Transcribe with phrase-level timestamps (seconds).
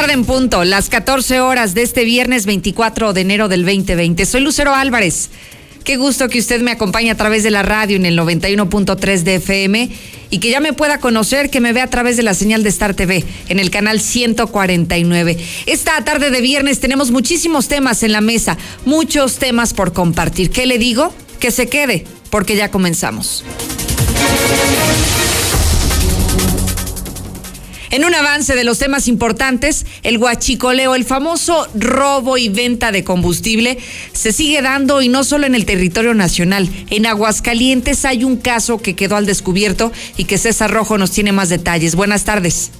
[0.00, 4.26] tarde en punto, las 14 horas de este viernes 24 de enero del 2020.
[4.26, 5.30] Soy Lucero Álvarez.
[5.84, 9.36] Qué gusto que usted me acompañe a través de la radio en el 91.3 de
[9.36, 9.90] FM
[10.28, 12.68] y que ya me pueda conocer, que me vea a través de la señal de
[12.68, 15.38] Star TV en el canal 149.
[15.64, 20.50] Esta tarde de viernes tenemos muchísimos temas en la mesa, muchos temas por compartir.
[20.50, 21.10] ¿Qué le digo?
[21.40, 23.44] Que se quede, porque ya comenzamos.
[27.96, 33.04] En un avance de los temas importantes, el guachicoleo, el famoso robo y venta de
[33.04, 33.78] combustible,
[34.12, 36.68] se sigue dando y no solo en el territorio nacional.
[36.90, 41.32] En Aguascalientes hay un caso que quedó al descubierto y que César Rojo nos tiene
[41.32, 41.94] más detalles.
[41.94, 42.70] Buenas tardes.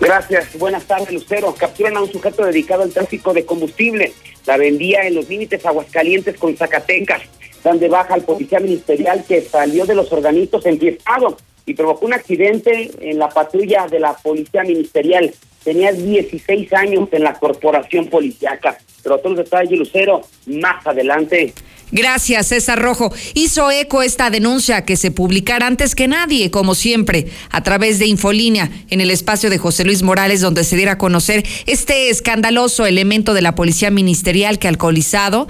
[0.00, 1.54] Gracias, buenas tardes, Lucero.
[1.54, 4.12] Capturan a un sujeto dedicado al tráfico de combustible.
[4.44, 7.22] La vendía en los límites Aguascalientes con Zacatecas,
[7.62, 11.36] donde baja el policía ministerial que salió de los organismos enfiestado
[11.68, 15.34] y provocó un accidente en la patrulla de la policía ministerial.
[15.62, 18.78] Tenía 16 años en la corporación policiaca.
[19.02, 21.52] Pero todos los detalles, Lucero, más adelante.
[21.92, 23.12] Gracias, César Rojo.
[23.34, 28.06] Hizo eco esta denuncia que se publicara antes que nadie, como siempre, a través de
[28.06, 32.86] Infolínea, en el espacio de José Luis Morales, donde se diera a conocer este escandaloso
[32.86, 35.48] elemento de la policía ministerial que alcoholizado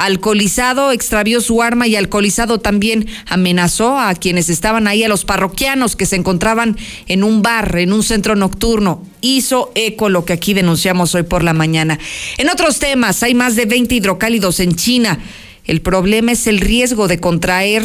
[0.00, 5.94] alcoholizado extravió su arma y alcoholizado también amenazó a quienes estaban ahí, a los parroquianos
[5.94, 9.04] que se encontraban en un bar, en un centro nocturno.
[9.20, 11.98] Hizo eco lo que aquí denunciamos hoy por la mañana.
[12.38, 15.18] En otros temas, hay más de 20 hidrocálidos en China.
[15.66, 17.84] El problema es el riesgo de contraer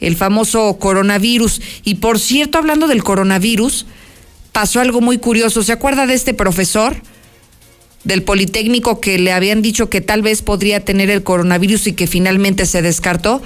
[0.00, 1.62] el famoso coronavirus.
[1.84, 3.86] Y por cierto, hablando del coronavirus,
[4.50, 5.62] pasó algo muy curioso.
[5.62, 7.00] ¿Se acuerda de este profesor?
[8.06, 12.06] Del Politécnico que le habían dicho que tal vez podría tener el coronavirus y que
[12.06, 13.42] finalmente se descartó.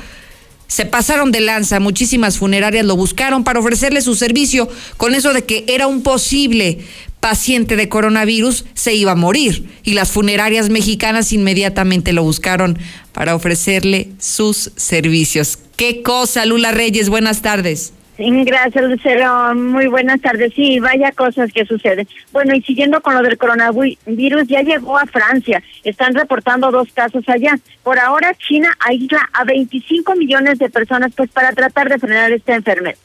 [0.66, 5.44] Se pasaron de lanza, muchísimas funerarias lo buscaron para ofrecerle su servicio con eso de
[5.44, 6.78] que era un posible
[7.21, 9.66] paciente de coronavirus, se iba a morir.
[9.82, 12.78] Y las funerarias mexicanas inmediatamente lo buscaron
[13.12, 15.59] para ofrecerle sus servicios.
[15.77, 17.09] ¿Qué cosa, Lula Reyes?
[17.09, 17.94] Buenas tardes.
[18.20, 19.54] Gracias, Lucero.
[19.54, 20.53] Muy buenas tardes.
[20.54, 22.06] Sí, vaya cosas que suceden.
[22.32, 25.62] Bueno, y siguiendo con lo del coronavirus, ya llegó a Francia.
[25.84, 27.59] Están reportando dos casos allá.
[27.82, 32.54] Por ahora, China aísla a 25 millones de personas pues para tratar de frenar esta
[32.54, 32.98] enfermedad.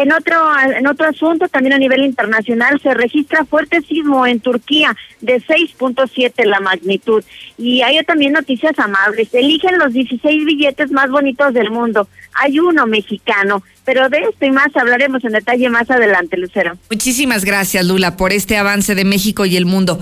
[0.00, 0.36] En otro,
[0.76, 6.44] en otro asunto, también a nivel internacional, se registra fuerte sismo en Turquía de 6.7
[6.44, 7.24] la magnitud.
[7.56, 9.34] Y hay también noticias amables.
[9.34, 12.06] Eligen los 16 billetes más bonitos del mundo.
[12.34, 13.64] Hay uno mexicano.
[13.84, 16.76] Pero de esto y más hablaremos en detalle más adelante, Lucero.
[16.90, 19.98] Muchísimas gracias, Lula, por este avance de México y el mundo.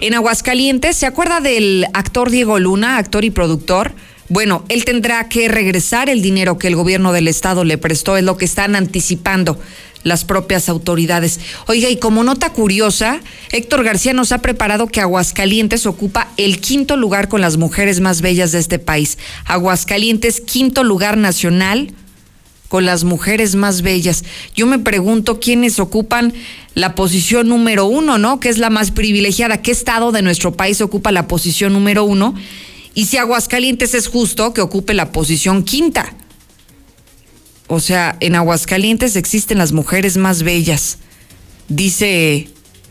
[0.00, 3.92] En Aguascalientes, ¿se acuerda del actor Diego Luna, actor y productor?
[4.28, 8.24] Bueno, él tendrá que regresar el dinero que el gobierno del estado le prestó, es
[8.24, 9.58] lo que están anticipando
[10.02, 11.40] las propias autoridades.
[11.66, 13.20] Oiga, y como nota curiosa,
[13.52, 18.20] Héctor García nos ha preparado que Aguascalientes ocupa el quinto lugar con las mujeres más
[18.20, 19.18] bellas de este país.
[19.46, 21.92] Aguascalientes, quinto lugar nacional
[22.68, 24.24] con las mujeres más bellas.
[24.54, 26.34] Yo me pregunto quiénes ocupan
[26.74, 28.40] la posición número uno, ¿no?
[28.40, 29.62] Que es la más privilegiada.
[29.62, 32.34] ¿Qué estado de nuestro país ocupa la posición número uno?
[32.94, 36.14] Y si Aguascalientes es justo que ocupe la posición quinta.
[37.66, 40.98] O sea, en Aguascalientes existen las mujeres más bellas.
[41.68, 42.48] Dice,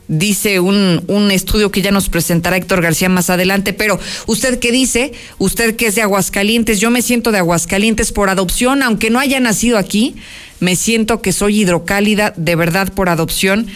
[0.07, 3.71] dice un, un estudio que ya nos presentará Héctor García más adelante.
[3.71, 5.13] Pero, ¿usted qué dice?
[5.37, 9.39] Usted que es de Aguascalientes, yo me siento de Aguascalientes por adopción, aunque no haya
[9.39, 10.15] nacido aquí,
[10.59, 13.67] me siento que soy hidrocálida de verdad por adopción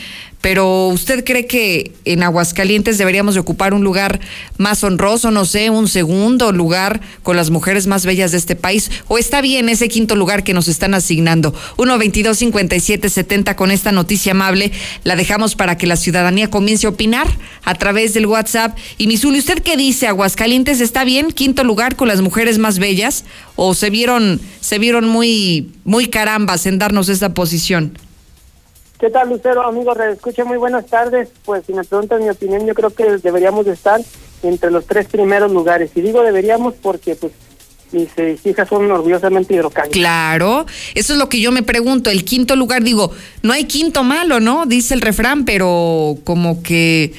[0.42, 4.20] pero ¿usted cree que en Aguascalientes deberíamos de ocupar un lugar
[4.58, 8.92] más honroso, no sé, un segundo lugar con las mujeres más bellas de este país?
[9.08, 11.54] ¿O está bien ese quinto lugar que nos están asignando?
[11.78, 14.72] 1 22 57 70 con esta noticia amable
[15.04, 17.28] la dejamos para que la ciudadanía comience a opinar
[17.64, 18.78] a través del WhatsApp.
[18.98, 20.08] Y Misuli, ¿usted qué dice?
[20.08, 21.32] ¿Aguascalientes está bien?
[21.32, 23.26] ¿Quinto lugar con las mujeres más bellas?
[23.56, 27.98] ¿O se vieron, se vieron muy, muy carambas en darnos esta posición?
[29.00, 29.62] ¿Qué tal, Lucero?
[29.62, 31.30] Amigo, escucha muy buenas tardes.
[31.46, 34.02] Pues si me preguntan mi opinión, yo creo que deberíamos de estar
[34.42, 35.92] entre los tres primeros lugares.
[35.94, 37.32] Y digo deberíamos porque pues
[37.92, 38.10] mis
[38.46, 39.94] hijas son orgullosamente hidrocálidas.
[39.94, 40.66] Claro,
[40.96, 42.10] eso es lo que yo me pregunto.
[42.10, 43.12] El quinto lugar, digo,
[43.44, 44.66] no hay quinto malo, ¿no?
[44.66, 47.14] Dice el refrán, pero como que,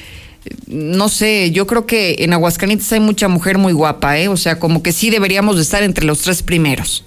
[0.67, 4.27] no sé, yo creo que en Aguascalientes hay mucha mujer muy guapa, ¿eh?
[4.27, 7.05] O sea, como que sí deberíamos de estar entre los tres primeros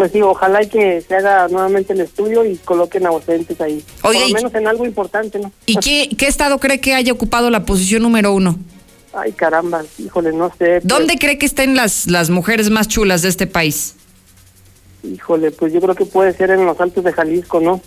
[0.00, 3.84] pues sí, ojalá que se haga nuevamente el estudio y coloquen a docentes ahí.
[4.00, 5.52] Por lo menos en algo importante, ¿no?
[5.66, 8.58] ¿Y qué, qué estado cree que haya ocupado la posición número uno?
[9.12, 10.80] Ay, caramba, híjole, no sé.
[10.80, 10.86] Pues.
[10.86, 13.94] ¿Dónde cree que estén las, las mujeres más chulas de este país?
[15.02, 17.82] Híjole, pues yo creo que puede ser en los Altos de Jalisco, ¿no?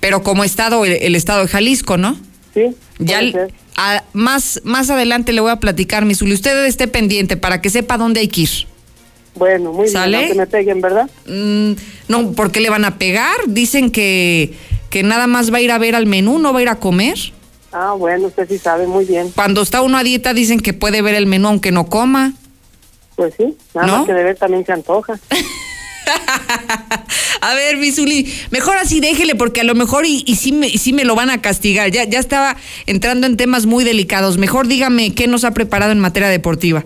[0.00, 2.18] Pero como estado, el, estado de Jalisco, ¿no?
[2.54, 2.74] Sí.
[2.98, 3.20] Ya,
[4.12, 6.34] más, más adelante le voy a platicar, mi Zuli.
[6.34, 8.71] Usted esté pendiente para que sepa dónde hay que ir.
[9.34, 11.08] Bueno, muy bien, no que me peguen, ¿verdad?
[11.26, 11.72] Mm,
[12.08, 13.36] no, ¿por qué le van a pegar?
[13.46, 14.54] Dicen que,
[14.90, 16.76] que nada más va a ir a ver al menú, no va a ir a
[16.76, 17.16] comer.
[17.72, 19.32] Ah, bueno, usted sí sabe, muy bien.
[19.34, 22.34] Cuando está uno a dieta dicen que puede ver el menú aunque no coma.
[23.16, 25.18] Pues sí, nada más que de ver también se antoja.
[27.40, 30.92] a ver, Misuli, mejor así déjele, porque a lo mejor y, y, sí, me, sí
[30.92, 31.90] me lo van a castigar.
[31.90, 32.56] Ya, ya estaba
[32.86, 34.36] entrando en temas muy delicados.
[34.36, 36.84] Mejor dígame qué nos ha preparado en materia deportiva.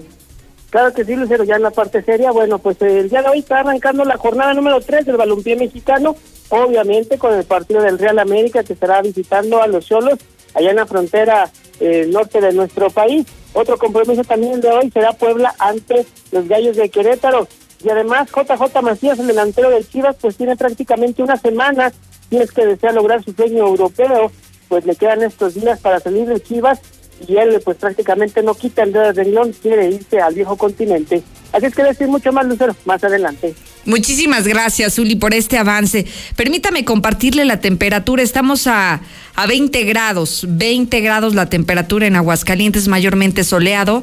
[0.71, 2.33] Claro que sí, Lucero, ya en la parte seria.
[2.33, 6.17] Bueno, pues el día de hoy está arrancando la jornada número 3 del balompié mexicano,
[6.49, 10.19] obviamente con el partido del Real América que estará visitando a los Cholos
[10.55, 13.27] allá en la frontera eh, norte de nuestro país.
[13.53, 17.47] Otro compromiso también de hoy será Puebla ante los Gallos de Querétaro.
[17.85, 21.93] Y además, JJ Macías, el delantero del Chivas, pues tiene prácticamente una semana,
[22.29, 24.33] si es que desea lograr su sueño europeo,
[24.69, 26.81] pues le quedan estos días para salir de Chivas
[27.27, 31.23] y él pues prácticamente no quita el dedo de renglón, quiere irse al viejo continente.
[31.53, 33.55] Así es que decir mucho más, Lucero, más adelante.
[33.85, 36.07] Muchísimas gracias, Uli, por este avance.
[36.35, 38.23] Permítame compartirle la temperatura.
[38.23, 39.01] Estamos a,
[39.35, 44.03] a 20 grados, 20 grados la temperatura en Aguascalientes, mayormente soleado.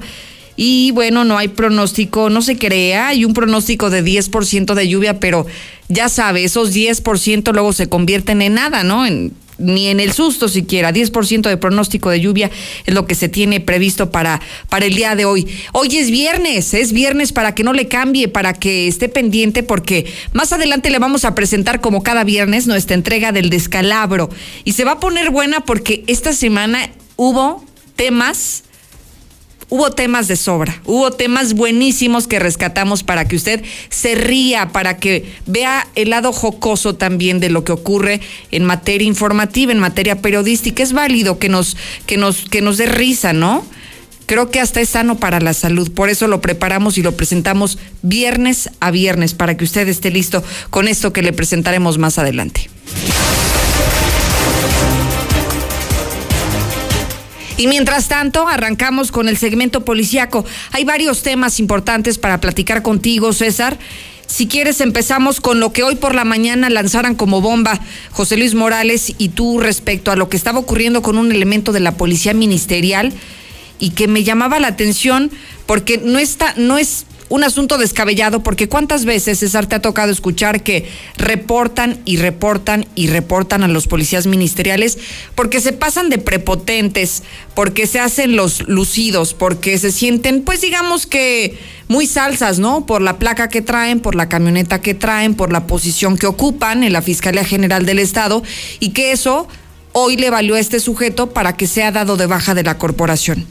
[0.56, 5.20] Y bueno, no hay pronóstico, no se crea, hay un pronóstico de 10% de lluvia,
[5.20, 5.48] pero
[5.90, 9.06] ya sabe, esos 10% luego se convierten en nada, ¿no?
[9.06, 10.92] En, ni en el susto siquiera.
[10.92, 12.52] 10% de pronóstico de lluvia
[12.86, 15.48] es lo que se tiene previsto para, para el día de hoy.
[15.72, 20.06] Hoy es viernes, es viernes para que no le cambie, para que esté pendiente, porque
[20.34, 24.30] más adelante le vamos a presentar como cada viernes nuestra entrega del descalabro.
[24.64, 27.64] Y se va a poner buena porque esta semana hubo
[27.96, 28.64] temas
[29.74, 34.98] hubo temas de sobra, hubo temas buenísimos que rescatamos para que usted se ría, para
[34.98, 38.22] que vea el lado jocoso también de lo que ocurre
[38.52, 40.84] en materia informativa, en materia periodística.
[40.84, 41.76] Es válido que nos,
[42.06, 43.66] que nos, que nos dé risa, ¿no?
[44.28, 45.92] Creo que hasta es sano para la salud.
[45.92, 50.44] Por eso lo preparamos y lo presentamos viernes a viernes para que usted esté listo
[50.70, 52.70] con esto que le presentaremos más adelante.
[57.58, 60.44] Y mientras tanto, arrancamos con el segmento policíaco.
[60.72, 63.78] Hay varios temas importantes para platicar contigo, César.
[64.26, 67.80] Si quieres, empezamos con lo que hoy por la mañana lanzaran como bomba
[68.10, 71.82] José Luis Morales y tú respecto a lo que estaba ocurriendo con un elemento de
[71.82, 73.14] la policía ministerial
[73.80, 75.30] y que me llamaba la atención
[75.68, 80.12] porque no está, no es un asunto descabellado porque cuántas veces, César, te ha tocado
[80.12, 80.88] escuchar que
[81.18, 84.98] reportan y reportan y reportan a los policías ministeriales
[85.36, 87.24] porque se pasan de prepotentes,
[87.56, 92.86] porque se hacen los lucidos, porque se sienten, pues digamos que muy salsas, ¿no?
[92.86, 96.84] Por la placa que traen, por la camioneta que traen, por la posición que ocupan
[96.84, 98.44] en la Fiscalía General del Estado
[98.80, 99.48] y que eso
[99.92, 103.46] hoy le valió a este sujeto para que sea dado de baja de la corporación.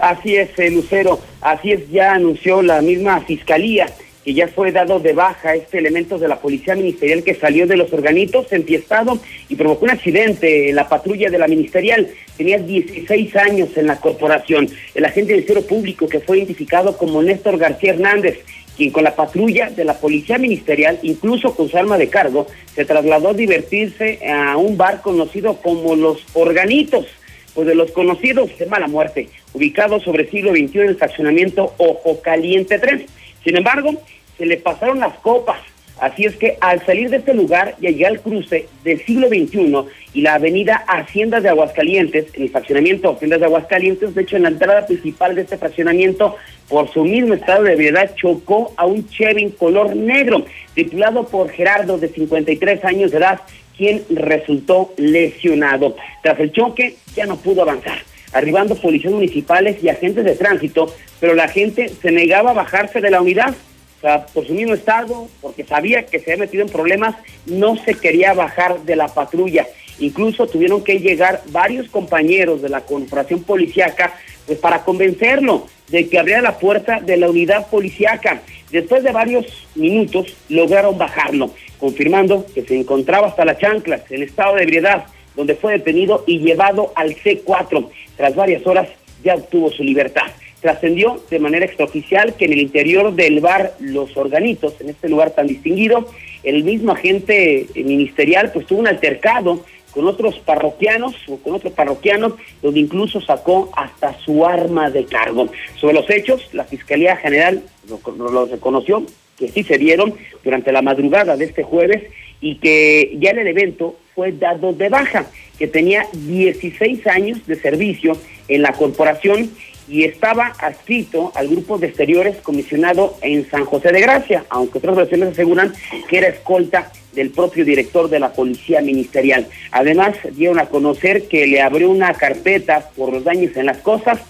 [0.00, 3.86] Así es, eh, Lucero, así es, ya anunció la misma fiscalía
[4.24, 7.76] que ya fue dado de baja este elemento de la policía ministerial que salió de
[7.76, 9.18] los organitos enfiestado
[9.48, 12.08] y provocó un accidente en la patrulla de la ministerial.
[12.36, 14.68] Tenía 16 años en la corporación.
[14.94, 18.40] El agente del Ministerio Público que fue identificado como Néstor García Hernández,
[18.76, 22.84] quien con la patrulla de la policía ministerial, incluso con su arma de cargo, se
[22.84, 27.06] trasladó a divertirse a un bar conocido como Los Organitos
[27.54, 32.20] pues de los conocidos de mala muerte, ubicado sobre siglo XXI en el fraccionamiento Ojo
[32.22, 33.02] Caliente 3.
[33.44, 34.02] Sin embargo,
[34.38, 35.60] se le pasaron las copas,
[36.00, 39.76] así es que al salir de este lugar y llegar al cruce del siglo XXI
[40.14, 44.44] y la avenida Haciendas de Aguascalientes, en el fraccionamiento Haciendas de Aguascalientes, de hecho en
[44.44, 46.36] la entrada principal de este fraccionamiento,
[46.68, 51.98] por su mismo estado de ebriedad, chocó a un Chevy color negro, titulado por Gerardo,
[51.98, 53.40] de 53 años de edad,
[53.76, 55.96] quien resultó lesionado.
[56.22, 57.98] Tras el choque ya no pudo avanzar,
[58.32, 63.10] arribando policías municipales y agentes de tránsito, pero la gente se negaba a bajarse de
[63.10, 63.54] la unidad.
[63.98, 67.76] O sea, por su mismo estado, porque sabía que se había metido en problemas, no
[67.76, 69.66] se quería bajar de la patrulla.
[69.98, 74.14] Incluso tuvieron que llegar varios compañeros de la corporación policíaca
[74.46, 78.40] pues para convencerlo de que abriera la puerta de la unidad policíaca.
[78.70, 84.56] Después de varios minutos lograron bajarlo confirmando que se encontraba hasta las chanclas en estado
[84.56, 85.06] de ebriedad,
[85.36, 87.88] donde fue detenido y llevado al C4.
[88.16, 88.88] Tras varias horas
[89.22, 90.26] ya obtuvo su libertad.
[90.60, 95.30] Trascendió de manera extraoficial que en el interior del bar Los Organitos, en este lugar
[95.30, 96.06] tan distinguido,
[96.42, 102.36] el mismo agente ministerial pues tuvo un altercado con otros parroquianos o con otro parroquiano,
[102.62, 105.48] donde incluso sacó hasta su arma de cargo.
[105.76, 109.04] Sobre los hechos, la Fiscalía General lo, lo reconoció,
[109.38, 112.04] que sí se dieron durante la madrugada de este jueves
[112.40, 115.26] y que ya en el evento fue dado de baja.
[115.58, 118.16] que tenía 16 años de servicio
[118.48, 119.50] en la corporación
[119.90, 124.96] y estaba adscrito al grupo de exteriores comisionado en San José de Gracia, aunque otras
[124.96, 125.74] versiones aseguran
[126.08, 129.48] que era escolta del propio director de la Policía Ministerial.
[129.72, 134.20] Además, dieron a conocer que le abrió una carpeta por los daños en las cosas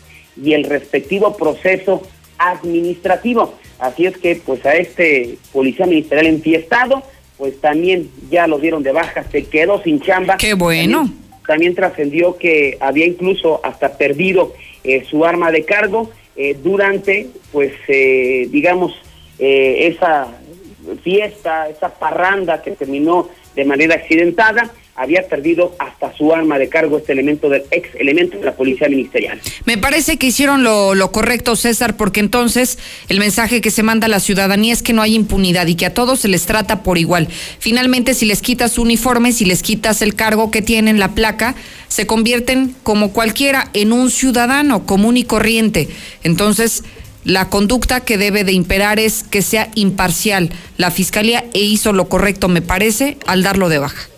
[0.42, 2.02] y el respectivo proceso
[2.38, 3.54] administrativo.
[3.78, 7.02] Así es que, pues, a este policía ministerial enfiestado,
[7.40, 10.36] pues también ya lo dieron de baja, se quedó sin chamba.
[10.36, 11.10] Qué bueno.
[11.46, 14.52] También, trascendió que había incluso hasta perdido
[14.84, 18.92] eh, su arma de cargo eh, durante, pues, eh, digamos,
[19.38, 20.28] esa
[21.02, 24.70] fiesta, esa parranda que terminó de manera accidentada
[25.00, 28.86] había perdido hasta su arma de cargo, este elemento del ex elemento de la policía
[28.86, 29.40] ministerial.
[29.64, 32.78] Me parece que hicieron lo, correcto, César, porque entonces
[33.08, 35.86] el mensaje que se manda a la ciudadanía es que no hay impunidad y que
[35.86, 37.28] a todos se les trata por igual.
[37.58, 41.54] Finalmente, si les quitas su uniforme, si les quitas el cargo que tienen, la placa,
[41.88, 45.88] se convierten como cualquiera en un ciudadano común y corriente.
[46.24, 46.84] Entonces,
[47.24, 50.50] la conducta que debe de imperar es que sea imparcial.
[50.76, 54.10] La fiscalía e hizo lo correcto, me parece, al darlo de baja.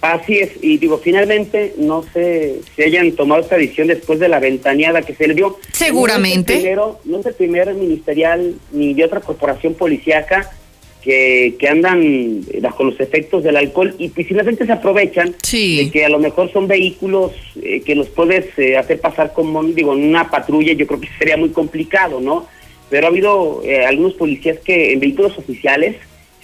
[0.00, 4.38] Así es, y digo, finalmente no sé si hayan tomado esta decisión después de la
[4.38, 5.58] ventaneada que se le dio.
[5.72, 6.52] Seguramente.
[6.52, 10.50] No es el, primero, no es el primer ministerial ni de otra corporación policíaca
[11.02, 16.08] que, que andan bajo los efectos del alcohol y finalmente se aprovechan de que a
[16.08, 20.30] lo mejor son vehículos eh, que los puedes eh, hacer pasar como, digo, en una
[20.30, 22.46] patrulla, yo creo que sería muy complicado, ¿no?
[22.88, 25.96] Pero ha habido eh, algunos policías que en vehículos oficiales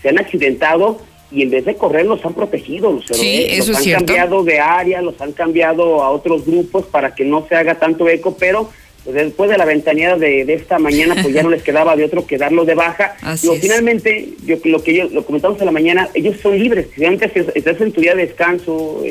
[0.02, 0.99] se han accidentado
[1.34, 5.02] y en vez de correr los han protegido, los, sí, los han cambiado de área,
[5.02, 8.70] los han cambiado a otros grupos para que no se haga tanto eco, pero
[9.02, 12.24] pues, después de la ventaneada de, esta mañana, pues ya no les quedaba de otro
[12.24, 13.16] que darlo de baja.
[13.42, 16.86] Digo, finalmente, yo, lo que yo, lo comentamos en la mañana, ellos son libres.
[16.94, 19.02] Si antes estás en tu día de descanso,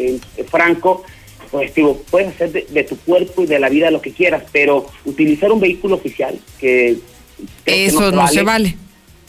[0.50, 1.04] franco,
[1.52, 4.88] pues digo, puedes hacer de, tu cuerpo y de la vida lo que quieras, pero
[5.04, 6.96] utilizar un vehículo oficial que...
[7.66, 8.78] Eso no, se vale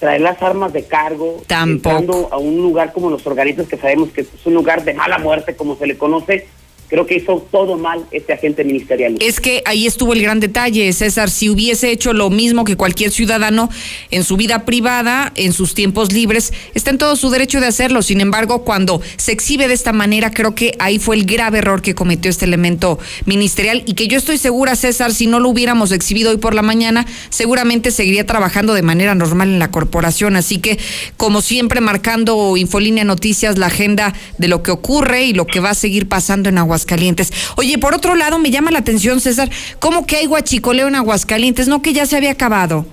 [0.05, 2.29] traer las armas de cargo, Tampoco.
[2.31, 5.57] a un lugar como los organismos que sabemos que es un lugar de mala muerte,
[5.57, 6.47] como se le conoce,
[6.89, 9.17] Creo que hizo todo mal este agente ministerial.
[9.21, 11.31] Es que ahí estuvo el gran detalle, César.
[11.31, 13.71] Si hubiese hecho lo mismo que cualquier ciudadano
[14.11, 18.03] en su vida privada, en sus tiempos libres, está en todo su derecho de hacerlo.
[18.03, 21.81] Sin embargo, cuando se exhibe de esta manera, creo que ahí fue el grave error
[21.81, 25.91] que cometió este elemento ministerial y que yo estoy segura, César, si no lo hubiéramos
[25.91, 30.37] exhibido hoy por la mañana, seguramente seguiría trabajando de manera normal en la corporación.
[30.37, 30.79] Así que,
[31.17, 35.71] como siempre, marcando Infolínea Noticias la agenda de lo que ocurre y lo que va
[35.71, 37.33] a seguir pasando en Agua Aguascalientes.
[37.57, 39.49] Oye, por otro lado, me llama la atención, César,
[39.79, 41.67] ¿cómo que hay guachicoleo en Aguascalientes?
[41.67, 42.85] ¿No que ya se había acabado?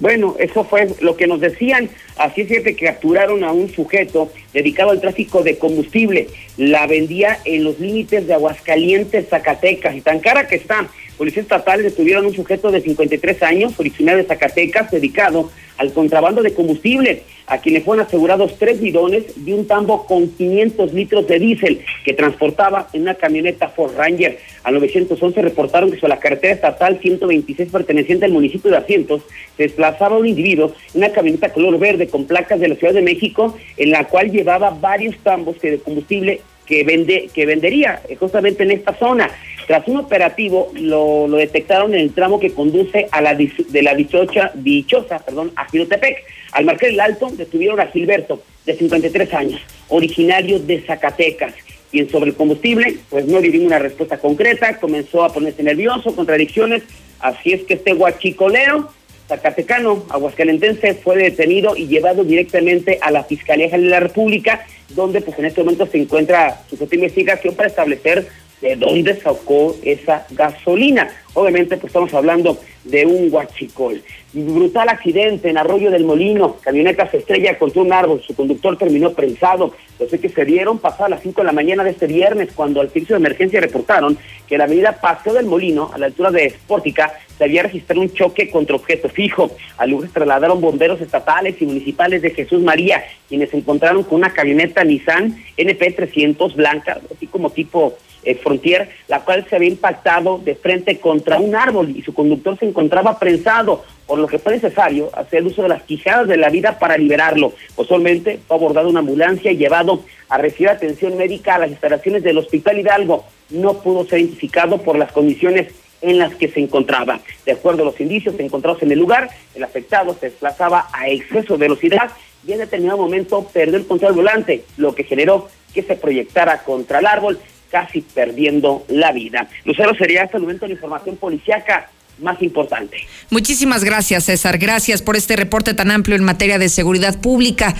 [0.00, 1.88] Bueno, eso fue lo que nos decían.
[2.16, 6.28] Así es que capturaron a un sujeto dedicado al tráfico de combustible.
[6.56, 9.96] La vendía en los límites de Aguascalientes, Zacatecas.
[9.96, 10.88] Y tan cara que está.
[11.18, 16.54] Policías estatales detuvieron un sujeto de 53 años, originario de Zacatecas, dedicado al contrabando de
[16.54, 21.40] combustible, a quien le fueron asegurados tres bidones de un tambo con 500 litros de
[21.40, 24.38] diésel que transportaba en una camioneta Ford Ranger.
[24.62, 29.22] Al 911 reportaron que sobre la carretera estatal 126 perteneciente al municipio de Asientos
[29.56, 33.02] se desplazaba un individuo en una camioneta color verde con placas de la Ciudad de
[33.02, 38.62] México en la cual llevaba varios tambos de combustible que vende que vendería eh, justamente
[38.62, 39.30] en esta zona.
[39.66, 43.94] Tras un operativo lo, lo detectaron en el tramo que conduce a la de la
[43.94, 46.24] dichosa, dichosa perdón, a Gilotepec.
[46.52, 51.54] Al marcar el alto detuvieron a Gilberto, de 53 años, originario de Zacatecas.
[51.90, 56.82] Y sobre el combustible, pues no dio ninguna respuesta concreta, comenzó a ponerse nervioso, contradicciones,
[57.18, 58.90] así es que este guachicolero
[59.28, 65.20] Zacatecano, aguascalentense, fue detenido y llevado directamente a la Fiscalía General de la República, donde
[65.20, 68.26] pues en este momento se encuentra su investigación para establecer
[68.60, 71.08] de dónde sacó esa gasolina.
[71.34, 72.58] Obviamente, pues estamos hablando
[72.88, 74.02] de un guachicol.
[74.32, 76.56] Brutal accidente en Arroyo del Molino.
[76.60, 78.22] Camioneta se estrella contra un árbol.
[78.26, 79.74] Su conductor terminó prensado.
[79.98, 82.88] Los que se dieron pasadas las 5 de la mañana de este viernes, cuando al
[82.88, 87.12] servicio de emergencia reportaron que la avenida Paseo del Molino, a la altura de Espórtica,
[87.36, 89.50] se había registrado un choque contra objeto fijo.
[89.76, 94.16] Al lugar se trasladaron bomberos estatales y municipales de Jesús María, quienes se encontraron con
[94.16, 100.38] una camioneta Nissan NP300 blanca, así como tipo eh, Frontier, la cual se había impactado
[100.38, 104.52] de frente contra un árbol y su conductor se encontraba prensado, por lo que fue
[104.52, 107.52] necesario hacer uso de las quijadas de la vida para liberarlo.
[107.74, 112.38] Posteriormente fue abordado una ambulancia y llevado a recibir atención médica a las instalaciones del
[112.38, 113.24] Hospital Hidalgo.
[113.50, 115.68] No pudo ser identificado por las condiciones
[116.00, 117.20] en las que se encontraba.
[117.44, 121.54] De acuerdo a los indicios encontrados en el lugar, el afectado se desplazaba a exceso
[121.54, 122.10] de velocidad
[122.46, 127.00] y en determinado momento perdió el control volante, lo que generó que se proyectara contra
[127.00, 127.38] el árbol
[127.70, 129.48] casi perdiendo la vida.
[129.64, 132.96] Lucero sería hasta el momento la información policiaca más importante.
[133.30, 134.58] Muchísimas gracias, César.
[134.58, 137.74] Gracias por este reporte tan amplio en materia de seguridad pública.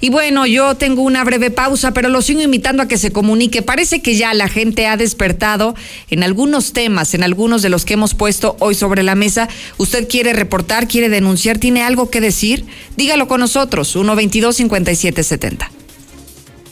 [0.00, 3.62] Y bueno, yo tengo una breve pausa, pero lo sigo invitando a que se comunique.
[3.62, 5.76] Parece que ya la gente ha despertado
[6.10, 9.48] en algunos temas, en algunos de los que hemos puesto hoy sobre la mesa.
[9.78, 12.64] ¿Usted quiere reportar, quiere denunciar, tiene algo que decir?
[12.96, 15.81] Dígalo con nosotros, 122-5770.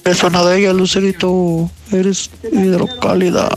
[0.02, 3.48] Persona de ella, Lucerito, eres hidrocálida.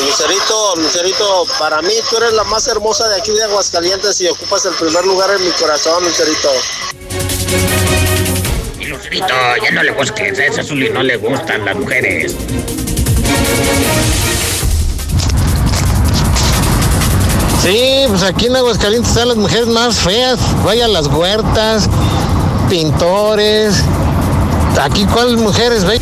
[0.00, 4.66] Lucerito, Lucerito, para mí tú eres la más hermosa de aquí de Aguascalientes y ocupas
[4.66, 6.50] el primer lugar en mi corazón, Lucerito.
[8.86, 12.36] Lucerito, ya no le busques, a Zuli no le gustan las mujeres.
[17.64, 20.38] Sí, pues aquí en Aguascalientes están las mujeres más feas.
[20.64, 21.88] Vaya las huertas,
[22.68, 23.76] pintores.
[24.80, 26.00] Aquí, ¿cuáles mujeres, ve?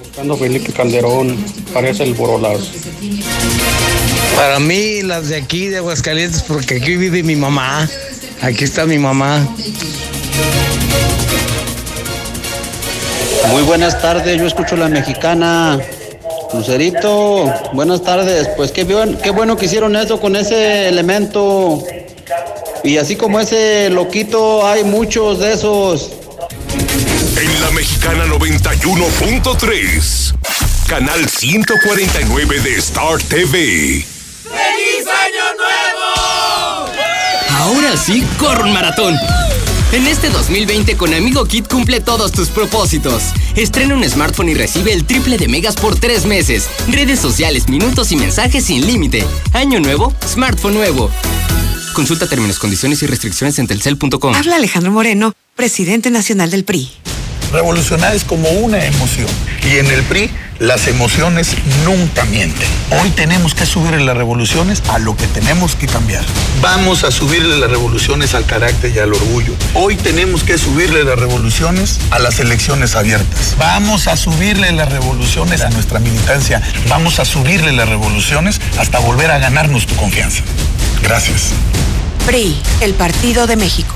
[0.00, 1.36] buscando Felipe Calderón,
[1.72, 2.66] parece el Borolazo.
[4.36, 7.88] Para mí, las de aquí, de Aguascalientes, porque aquí vive mi mamá.
[8.42, 9.46] Aquí está mi mamá.
[13.48, 15.80] Muy buenas tardes, yo escucho la mexicana.
[16.52, 18.48] Lucerito, buenas tardes.
[18.56, 21.82] Pues qué, bien- qué bueno que hicieron eso con ese elemento.
[22.84, 26.10] Y así como ese loquito, hay muchos de esos.
[27.40, 30.34] En la Mexicana 91.3,
[30.86, 34.04] canal 149 de Star TV.
[34.42, 36.92] ¡Feliz Año Nuevo!
[37.56, 39.16] Ahora sí, corre un maratón.
[39.92, 43.32] En este 2020 con Amigo Kit cumple todos tus propósitos.
[43.56, 46.68] Estrena un smartphone y recibe el triple de megas por tres meses.
[46.88, 49.24] Redes sociales, minutos y mensajes sin límite.
[49.54, 51.10] Año nuevo, smartphone nuevo.
[51.94, 54.34] Consulta términos, condiciones y restricciones en telcel.com.
[54.34, 56.90] Habla Alejandro Moreno, presidente nacional del PRI.
[57.52, 59.28] Revolucionar es como una emoción.
[59.62, 60.28] Y en el PRI,
[60.58, 61.54] las emociones
[61.84, 62.66] nunca mienten.
[63.00, 66.24] Hoy tenemos que subirle las revoluciones a lo que tenemos que cambiar.
[66.60, 69.54] Vamos a subirle las revoluciones al carácter y al orgullo.
[69.74, 73.54] Hoy tenemos que subirle las revoluciones a las elecciones abiertas.
[73.56, 76.60] Vamos a subirle las revoluciones a nuestra militancia.
[76.88, 80.42] Vamos a subirle las revoluciones hasta volver a ganarnos tu confianza.
[81.04, 81.52] Gracias.
[82.26, 83.94] PRI, el Partido de México.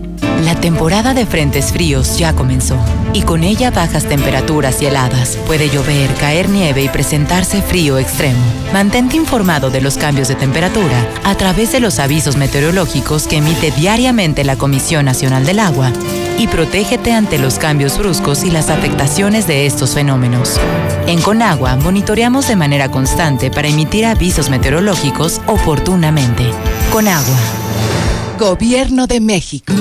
[0.44, 2.76] La temporada de frentes fríos ya comenzó
[3.12, 5.38] y con ella bajas temperaturas y heladas.
[5.46, 8.40] Puede llover, caer nieve y presentarse frío extremo.
[8.72, 13.70] Mantente informado de los cambios de temperatura a través de los avisos meteorológicos que emite
[13.70, 15.92] diariamente la Comisión Nacional del Agua
[16.38, 20.58] y protégete ante los cambios bruscos y las afectaciones de estos fenómenos.
[21.06, 26.50] En Conagua monitoreamos de manera constante para emitir avisos meteorológicos oportunamente.
[26.90, 27.38] Conagua.
[28.40, 29.72] Gobierno de México.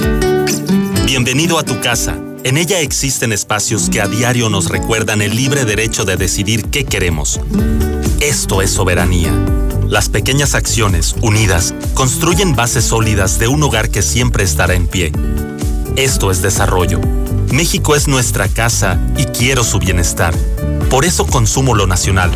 [1.12, 2.17] Bienvenido a tu casa.
[2.45, 6.86] En ella existen espacios que a diario nos recuerdan el libre derecho de decidir qué
[6.86, 7.41] queremos.
[8.21, 9.30] Esto es soberanía.
[9.89, 15.12] Las pequeñas acciones, unidas, construyen bases sólidas de un hogar que siempre estará en pie.
[15.97, 17.02] Esto es desarrollo.
[17.52, 20.34] México es nuestra casa y quiero su bienestar.
[20.89, 22.32] Por eso consumo lo nacional.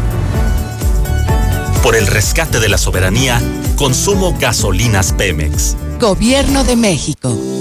[1.81, 3.41] Por el rescate de la soberanía,
[3.77, 5.77] consumo gasolinas Pemex.
[5.97, 7.54] Gobierno de México.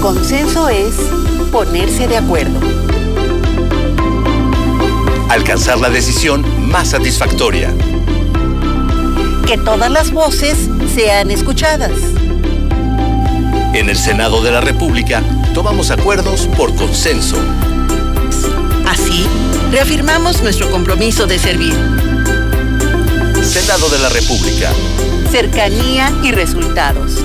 [0.00, 0.94] Consenso es
[1.50, 2.60] ponerse de acuerdo.
[5.28, 7.74] Alcanzar la decisión más satisfactoria.
[9.44, 10.56] Que todas las voces
[10.94, 11.92] sean escuchadas.
[13.74, 15.20] En el Senado de la República
[15.52, 17.36] tomamos acuerdos por consenso.
[18.86, 19.26] Así,
[19.72, 21.74] reafirmamos nuestro compromiso de servir.
[23.42, 24.70] Senado de la República.
[25.30, 27.24] Cercanía y resultados.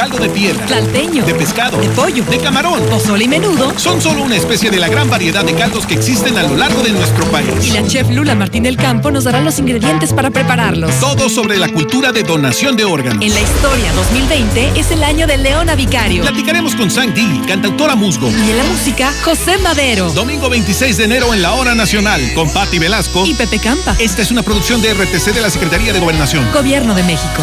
[0.00, 0.64] Caldo de piedra.
[0.64, 1.26] Tlalteño.
[1.26, 1.76] De pescado.
[1.76, 2.24] De pollo.
[2.24, 2.80] De camarón.
[2.88, 3.78] Pozole y menudo.
[3.78, 6.82] Son solo una especie de la gran variedad de caldos que existen a lo largo
[6.82, 7.50] de nuestro país.
[7.66, 10.98] Y la chef Lula Martín del Campo nos dará los ingredientes para prepararlos.
[11.00, 13.22] Todo sobre la cultura de donación de órganos.
[13.22, 16.22] En la historia 2020 es el año de Leona Vicario.
[16.22, 18.30] Platicaremos con Sang Di, cantautora musgo.
[18.30, 20.10] Y en la música, José Madero.
[20.12, 23.94] Domingo 26 de enero en la Hora Nacional con Patti Velasco y Pepe Campa.
[23.98, 26.50] Esta es una producción de RTC de la Secretaría de Gobernación.
[26.54, 27.42] Gobierno de México.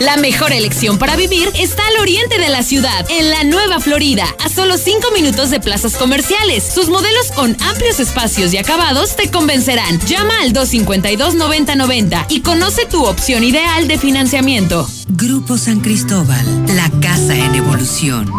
[0.00, 4.26] La mejor elección para vivir está al oriente de la ciudad, en la Nueva Florida,
[4.44, 6.64] a solo 5 minutos de plazas comerciales.
[6.64, 10.00] Sus modelos con amplios espacios y acabados te convencerán.
[10.00, 14.88] Llama al 252-9090 y conoce tu opción ideal de financiamiento.
[15.08, 18.32] Grupo San Cristóbal, la casa en evolución.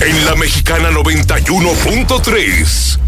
[0.00, 3.03] En la mexicana 91.3.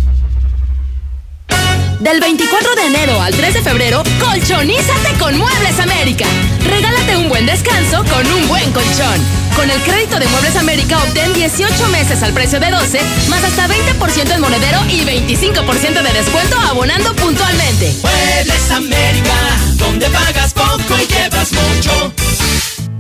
[2.01, 6.27] Del 24 de enero al 3 de febrero, colchonízate con Muebles América.
[6.65, 9.19] Regálate un buen descanso con un buen colchón.
[9.55, 13.67] Con el crédito de Muebles América obtén 18 meses al precio de 12, más hasta
[13.67, 17.95] 20% en monedero y 25% de descuento abonando puntualmente.
[18.03, 19.35] Muebles América,
[19.77, 22.13] donde pagas poco y llevas mucho.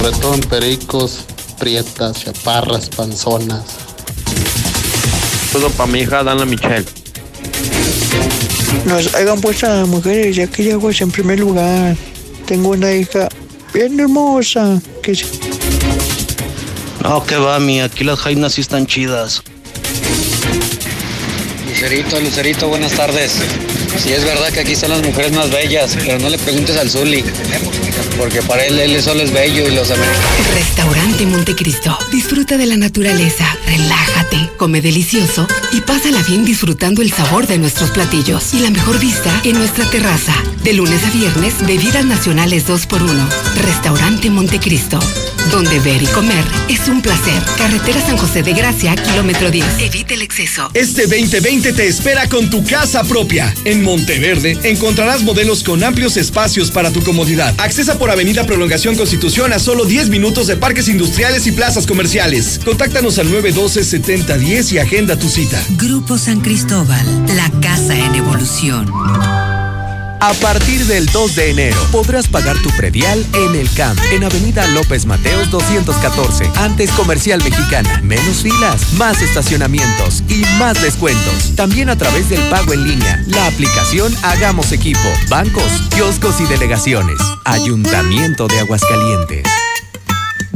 [0.00, 1.20] Retón, pericos,
[1.58, 3.62] prietas, chaparras, panzonas.
[5.52, 6.84] Todo para mi hija Dana Michelle.
[8.84, 11.96] Nos hagan pues a mujeres, ya que llego en primer lugar.
[12.46, 13.28] Tengo una hija
[13.72, 14.80] bien hermosa.
[15.02, 15.26] Que se-
[17.02, 17.80] No, que va, mi.
[17.80, 19.42] Aquí las jainas sí están chidas.
[21.68, 23.32] Lucerito, Lucerito, buenas tardes.
[24.02, 26.90] Sí, es verdad que aquí están las mujeres más bellas, pero no le preguntes al
[26.90, 27.24] Zuli,
[28.18, 29.92] porque para él él solo es bello y los.
[30.54, 31.96] Restaurante Montecristo.
[32.10, 37.90] Disfruta de la naturaleza, relájate, come delicioso y pásala bien disfrutando el sabor de nuestros
[37.90, 40.34] platillos y la mejor vista en nuestra terraza.
[40.62, 43.28] De lunes a viernes, bebidas nacionales 2x1.
[43.62, 44.98] Restaurante Montecristo.
[45.50, 47.42] Donde ver y comer es un placer.
[47.56, 49.64] Carretera San José de Gracia, kilómetro 10.
[49.80, 50.70] Evite el exceso.
[50.74, 53.54] Este 2020 te espera con tu casa propia.
[53.64, 57.54] En Monteverde encontrarás modelos con amplios espacios para tu comodidad.
[57.58, 62.60] Accesa por Avenida Prolongación Constitución a solo 10 minutos de parques industriales y plazas comerciales.
[62.64, 65.62] Contáctanos al 912-7010 y agenda tu cita.
[65.76, 69.57] Grupo San Cristóbal, la casa en evolución.
[70.20, 74.66] A partir del 2 de enero podrás pagar tu predial en el CAMP, en Avenida
[74.68, 78.00] López Mateos 214, antes Comercial Mexicana.
[78.02, 81.54] Menos filas, más estacionamientos y más descuentos.
[81.54, 87.18] También a través del pago en línea, la aplicación Hagamos Equipo, bancos, kioscos y delegaciones.
[87.44, 89.44] Ayuntamiento de Aguascalientes.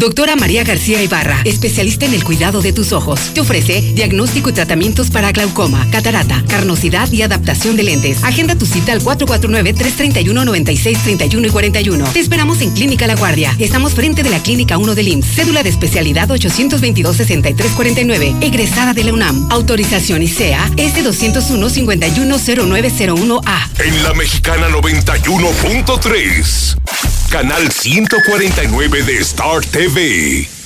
[0.03, 3.21] Doctora María García Ibarra, especialista en el cuidado de tus ojos.
[3.35, 8.25] Te ofrece diagnóstico y tratamientos para glaucoma, catarata, carnosidad y adaptación de lentes.
[8.25, 12.13] Agenda tu cita al 449-331-9631 y 41.
[12.13, 13.55] Te esperamos en Clínica La Guardia.
[13.61, 15.37] Estamos frente de la Clínica 1 del IMSS.
[15.37, 18.43] Cédula de especialidad 822-6349.
[18.43, 19.53] Egresada de la UNAM.
[19.53, 23.69] Autorización ICEA S201-510901A.
[23.79, 27.12] En la Mexicana 91.3.
[27.33, 30.62] Canal 149 de Star TV.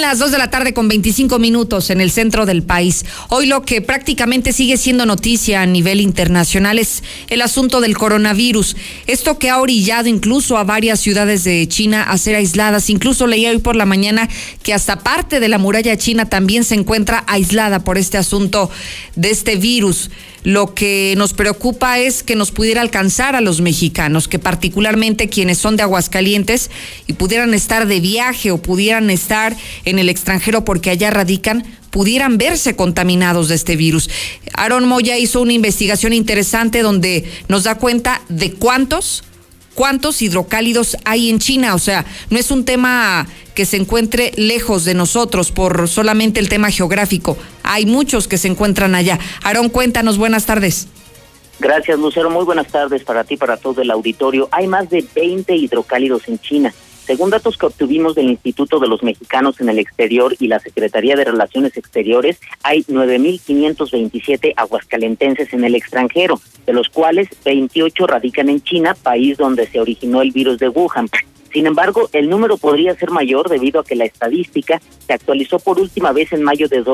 [0.00, 3.04] Las 2 de la tarde con 25 minutos en el centro del país.
[3.28, 8.76] Hoy lo que prácticamente sigue siendo noticia a nivel internacional es el asunto del coronavirus.
[9.06, 12.88] Esto que ha orillado incluso a varias ciudades de China a ser aisladas.
[12.88, 14.28] Incluso leía hoy por la mañana
[14.62, 18.70] que hasta parte de la muralla china también se encuentra aislada por este asunto
[19.16, 20.10] de este virus.
[20.42, 25.58] Lo que nos preocupa es que nos pudiera alcanzar a los mexicanos, que particularmente quienes
[25.58, 26.70] son de Aguascalientes
[27.06, 32.38] y pudieran estar de viaje o pudieran estar en el extranjero porque allá radican, pudieran
[32.38, 34.08] verse contaminados de este virus.
[34.54, 39.24] Aaron Moya hizo una investigación interesante donde nos da cuenta de cuántos
[39.74, 41.74] cuántos hidrocálidos hay en China.
[41.74, 46.48] O sea, no es un tema que se encuentre lejos de nosotros por solamente el
[46.48, 47.36] tema geográfico.
[47.62, 49.18] Hay muchos que se encuentran allá.
[49.42, 50.88] Aarón, cuéntanos, buenas tardes.
[51.58, 52.30] Gracias, Lucero.
[52.30, 54.48] Muy buenas tardes para ti, para todo el auditorio.
[54.50, 56.72] Hay más de 20 hidrocálidos en China.
[57.06, 61.16] Según datos que obtuvimos del Instituto de los Mexicanos en el Exterior y la Secretaría
[61.16, 68.62] de Relaciones Exteriores, hay 9.527 aguascalentenses en el extranjero, de los cuales 28 radican en
[68.62, 71.08] China, país donde se originó el virus de Wuhan.
[71.52, 75.80] Sin embargo, el número podría ser mayor debido a que la estadística se actualizó por
[75.80, 76.84] última vez en mayo de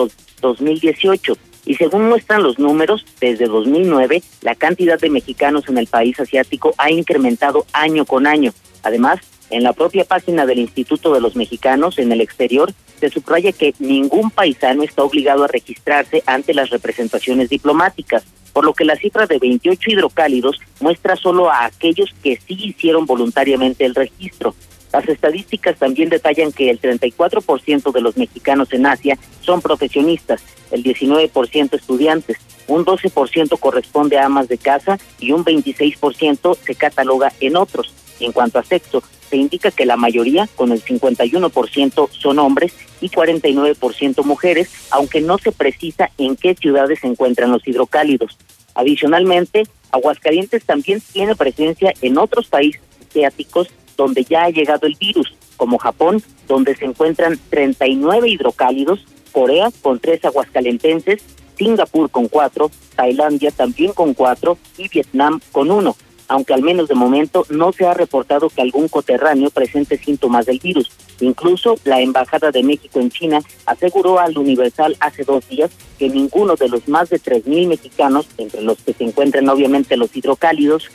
[0.40, 6.18] 2018 y según muestran los números, desde 2009 la cantidad de mexicanos en el país
[6.18, 8.52] asiático ha incrementado año con año.
[8.82, 9.18] Además,
[9.50, 13.74] en la propia página del Instituto de los Mexicanos en el exterior se subraya que
[13.78, 19.26] ningún paisano está obligado a registrarse ante las representaciones diplomáticas, por lo que la cifra
[19.26, 24.54] de 28 hidrocálidos muestra solo a aquellos que sí hicieron voluntariamente el registro.
[24.92, 30.82] Las estadísticas también detallan que el 34% de los mexicanos en Asia son profesionistas, el
[30.82, 37.56] 19% estudiantes, un 12% corresponde a amas de casa y un 26% se cataloga en
[37.56, 37.92] otros.
[38.20, 43.08] En cuanto a sexo, se indica que la mayoría, con el 51%, son hombres y
[43.08, 48.38] 49% mujeres, aunque no se precisa en qué ciudades se encuentran los hidrocálidos.
[48.74, 55.34] Adicionalmente, Aguascalientes también tiene presencia en otros países asiáticos donde ya ha llegado el virus,
[55.56, 61.22] como Japón, donde se encuentran 39 hidrocálidos, Corea con tres aguascalentenses,
[61.56, 65.96] Singapur con cuatro, Tailandia también con cuatro y Vietnam con uno
[66.28, 70.58] aunque al menos de momento no se ha reportado que algún coterráneo presente síntomas del
[70.58, 70.90] virus.
[71.20, 76.56] Incluso la Embajada de México en China aseguró al Universal hace dos días que ninguno
[76.56, 80.88] de los más de 3.000 mexicanos, entre los que se encuentran obviamente los hidrocálidos,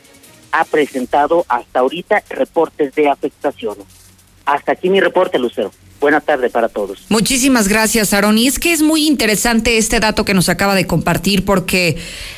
[0.52, 3.78] ha presentado hasta ahorita reportes de afectación.
[4.46, 5.72] Hasta aquí mi reporte, Lucero.
[6.02, 6.98] Buenas tardes para todos.
[7.10, 8.36] Muchísimas gracias, Aaron.
[8.40, 11.96] Y es que es muy interesante este dato que nos acaba de compartir porque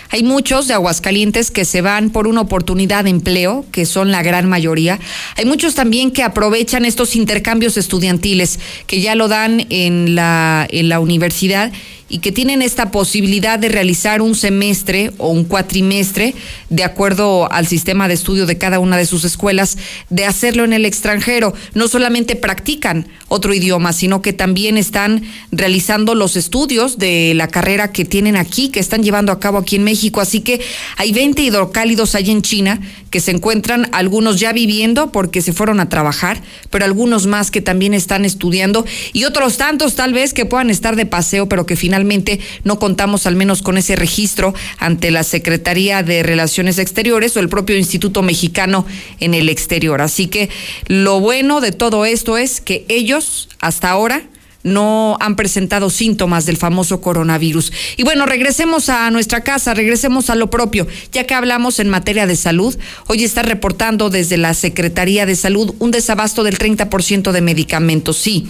[0.10, 4.22] hay muchos de Aguascalientes que se van por una oportunidad de empleo, que son la
[4.22, 5.00] gran mayoría.
[5.38, 10.90] Hay muchos también que aprovechan estos intercambios estudiantiles, que ya lo dan en la, en
[10.90, 11.72] la universidad
[12.10, 16.36] y que tienen esta posibilidad de realizar un semestre o un cuatrimestre,
[16.70, 19.80] de acuerdo al sistema de estudio de cada una de sus escuelas,
[20.12, 21.56] de hacerlo en el extranjero.
[21.74, 27.92] No solamente practican otro idioma, sino que también están realizando los estudios de la carrera
[27.92, 30.22] que tienen aquí, que están llevando a cabo aquí en México.
[30.22, 30.62] Así que
[30.98, 35.80] hay 20 hidrocálidos allí en China que se encuentran algunos ya viviendo porque se fueron
[35.80, 40.46] a trabajar, pero algunos más que también están estudiando y otros tantos tal vez que
[40.46, 45.12] puedan estar de paseo, pero que finalmente no contamos al menos con ese registro ante
[45.12, 48.86] la Secretaría de Relaciones Exteriores o el propio Instituto Mexicano
[49.20, 50.02] en el exterior.
[50.02, 50.50] Así que
[50.88, 54.24] lo bueno de todo esto es que ellos hasta ahora
[54.64, 57.72] no han presentado síntomas del famoso coronavirus.
[57.98, 60.88] Y bueno, regresemos a nuestra casa, regresemos a lo propio.
[61.12, 62.78] Ya que hablamos en materia de salud,
[63.08, 68.18] hoy está reportando desde la Secretaría de Salud un desabasto del 30% de medicamentos.
[68.18, 68.48] Sí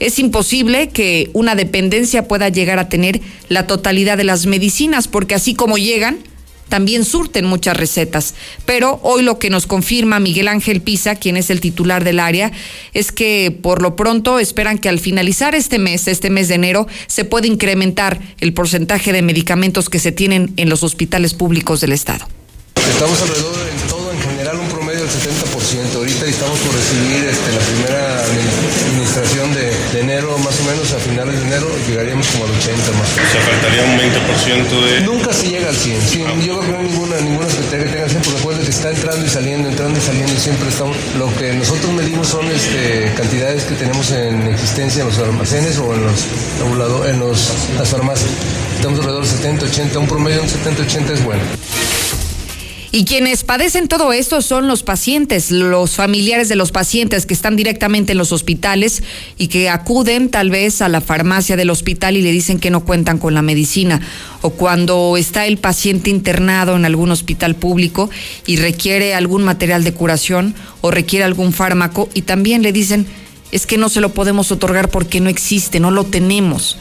[0.00, 5.34] es imposible que una dependencia pueda llegar a tener la totalidad de las medicinas, porque
[5.34, 6.18] así como llegan,
[6.68, 8.34] también surten muchas recetas.
[8.66, 12.52] Pero hoy lo que nos confirma Miguel Ángel Pisa, quien es el titular del área,
[12.92, 16.86] es que por lo pronto esperan que al finalizar este mes, este mes de enero,
[17.06, 21.92] se pueda incrementar el porcentaje de medicamentos que se tienen en los hospitales públicos del
[21.92, 22.26] Estado.
[22.88, 25.96] Estamos alrededor en todo en general un promedio del 70%.
[25.96, 29.53] Ahorita estamos por recibir este, la primera administración
[30.04, 33.10] enero, más o menos a finales de enero, llegaríamos como al 80 más.
[33.12, 35.00] O sea, faltaría un 20% de...
[35.00, 36.00] Nunca se llega al 100.
[36.02, 38.70] Sí, Yo creo que no hay ninguna, ninguna secretaría que tenga 100, porque recuerden que
[38.70, 40.96] está entrando y saliendo, entrando y saliendo y siempre estamos...
[41.18, 45.94] Lo que nosotros medimos son este, cantidades que tenemos en existencia en los almacenes o
[45.94, 46.26] en los,
[47.08, 48.30] en los, las farmacias.
[48.76, 51.42] Estamos alrededor del 70, 80, un promedio de un 70, 80 es bueno.
[52.94, 57.56] Y quienes padecen todo esto son los pacientes, los familiares de los pacientes que están
[57.56, 59.02] directamente en los hospitales
[59.36, 62.84] y que acuden tal vez a la farmacia del hospital y le dicen que no
[62.84, 64.00] cuentan con la medicina.
[64.42, 68.10] O cuando está el paciente internado en algún hospital público
[68.46, 73.08] y requiere algún material de curación o requiere algún fármaco y también le dicen
[73.50, 76.78] es que no se lo podemos otorgar porque no existe, no lo tenemos.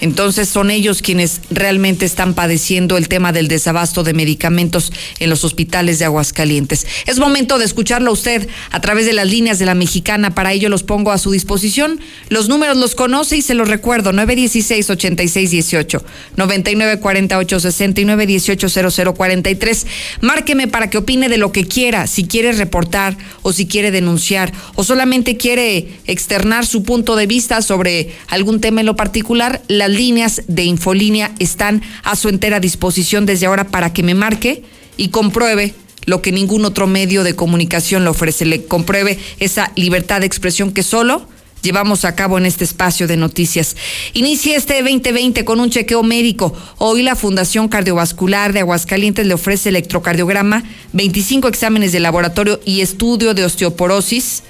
[0.00, 5.44] Entonces son ellos quienes realmente están padeciendo el tema del desabasto de medicamentos en los
[5.44, 6.86] hospitales de Aguascalientes.
[7.06, 10.34] Es momento de escucharlo a usted a través de las líneas de la mexicana.
[10.34, 12.00] Para ello los pongo a su disposición.
[12.28, 14.12] Los números los conoce y se los recuerdo.
[14.12, 16.02] 916-8618,
[16.36, 19.86] 994860 y 918-0043.
[20.20, 24.52] Márqueme para que opine de lo que quiera, si quiere reportar o si quiere denunciar
[24.74, 29.62] o solamente quiere externar su punto de vista sobre algún tema en lo particular.
[29.68, 34.14] La las líneas de Infolínea están a su entera disposición desde ahora para que me
[34.14, 34.64] marque
[34.96, 35.74] y compruebe
[36.06, 40.72] lo que ningún otro medio de comunicación le ofrece, le compruebe esa libertad de expresión
[40.72, 41.28] que solo
[41.62, 43.76] llevamos a cabo en este espacio de noticias.
[44.12, 46.52] Inicia este 2020 con un chequeo médico.
[46.78, 53.34] Hoy la Fundación Cardiovascular de Aguascalientes le ofrece electrocardiograma, 25 exámenes de laboratorio y estudio
[53.34, 54.42] de osteoporosis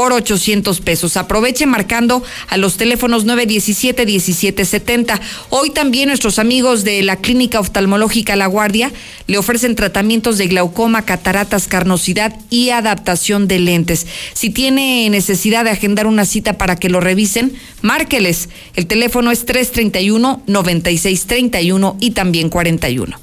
[0.00, 1.18] por 800 pesos.
[1.18, 5.20] Aproveche marcando a los teléfonos 917-1770.
[5.50, 8.90] Hoy también nuestros amigos de la Clínica Oftalmológica La Guardia
[9.26, 14.06] le ofrecen tratamientos de glaucoma, cataratas, carnosidad y adaptación de lentes.
[14.32, 18.48] Si tiene necesidad de agendar una cita para que lo revisen, márqueles.
[18.76, 23.20] El teléfono es 331-9631 y también 41.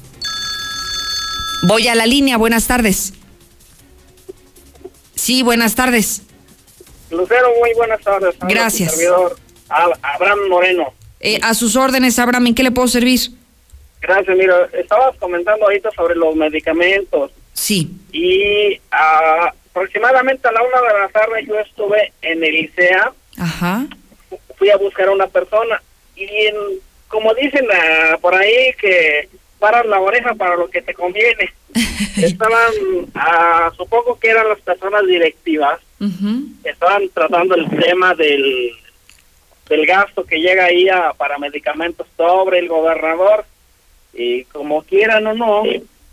[1.66, 2.36] Voy a la línea.
[2.36, 3.14] Buenas tardes.
[5.16, 6.22] Sí, buenas tardes.
[7.10, 8.34] Lucero, muy buenas tardes.
[8.40, 8.92] Gracias.
[8.92, 9.36] Servidor
[9.68, 10.92] Abraham Moreno.
[11.20, 13.20] Eh, a sus órdenes, Abraham, ¿en qué le puedo servir?
[14.00, 17.32] Gracias, mira, estabas comentando ahorita sobre los medicamentos.
[17.52, 17.90] Sí.
[18.12, 23.12] Y ah, aproximadamente a la una de la tarde yo estuve en el ICEA.
[23.38, 23.86] Ajá.
[24.56, 25.82] Fui a buscar a una persona
[26.14, 26.54] y en,
[27.08, 31.52] como dicen ah, por ahí que paras la oreja para lo que te conviene.
[32.16, 32.72] Estaban,
[33.14, 35.80] ah, supongo que eran las personas directivas,
[36.64, 38.70] estaban tratando el tema del,
[39.68, 43.44] del gasto que llega ahí a, para medicamentos sobre el gobernador
[44.14, 45.62] y como quieran o no,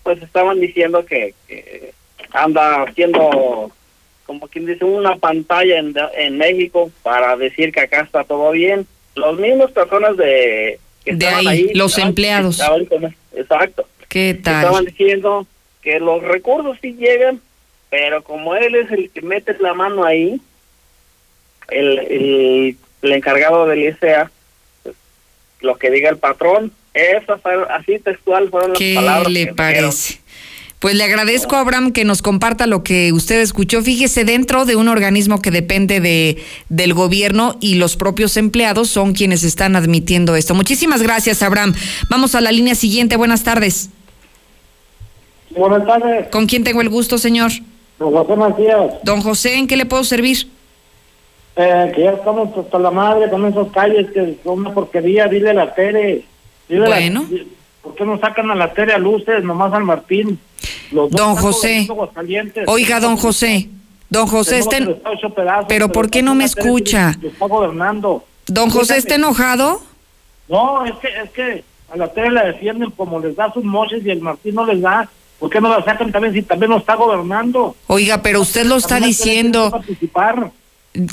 [0.04, 1.92] pues estaban diciendo que, que
[2.32, 3.72] anda haciendo
[4.26, 8.88] como quien dice una pantalla en, en México para decir que acá está todo bien.
[9.16, 12.60] Los mismos personas de que de ahí, ahí, los estaban- empleados.
[12.60, 12.88] estaban
[13.36, 13.88] exacto.
[14.10, 14.64] ¿Qué tal?
[14.64, 15.46] Estaban diciendo
[15.84, 17.40] que los recursos sí llegan,
[17.98, 20.42] pero como él es el que mete la mano ahí,
[21.70, 24.30] el, el, el encargado del ICEA,
[24.84, 24.96] pues,
[25.62, 26.74] lo que diga el patrón,
[27.42, 29.32] fueron- así textual fueron las ¿Qué palabras.
[29.32, 30.20] le que parece?
[30.80, 33.82] Pues le agradezco a Abraham que nos comparta lo que usted escuchó.
[33.82, 39.14] Fíjese, dentro de un organismo que depende de, del gobierno y los propios empleados son
[39.14, 40.54] quienes están admitiendo esto.
[40.54, 41.74] Muchísimas gracias, Abraham.
[42.10, 43.16] Vamos a la línea siguiente.
[43.16, 43.90] Buenas tardes.
[45.52, 46.28] Buenas tardes.
[46.28, 47.52] ¿Con quién tengo el gusto, señor?
[48.00, 48.94] Don José Macías.
[49.04, 50.48] Don José, ¿en qué le puedo servir?
[51.56, 55.28] Eh, que ya estamos hasta la madre con esas calles que son una porquería.
[55.28, 56.24] Dile a la Tere.
[56.68, 57.26] Dile la- Bueno.
[57.30, 57.48] di-
[57.82, 60.40] ¿Por qué no sacan a la Tere a luces, nomás al Martín?
[60.92, 61.88] Los Don José.
[62.68, 63.70] Oiga, don José.
[64.10, 64.96] Don José, está en-
[65.36, 67.12] pedazos, pero ¿por qué no me la escucha?
[67.24, 68.24] Está gobernando.
[68.48, 69.82] Don José, ¿está enojado?
[70.50, 74.06] No, es que, es que a la Tere la defienden como les da sus moches
[74.06, 75.08] y el Martín no les da.
[75.46, 77.76] ¿Por qué no la sacan también si también lo está gobernando?
[77.86, 79.70] Oiga, pero usted lo está También diciendo.
[79.70, 80.50] participar.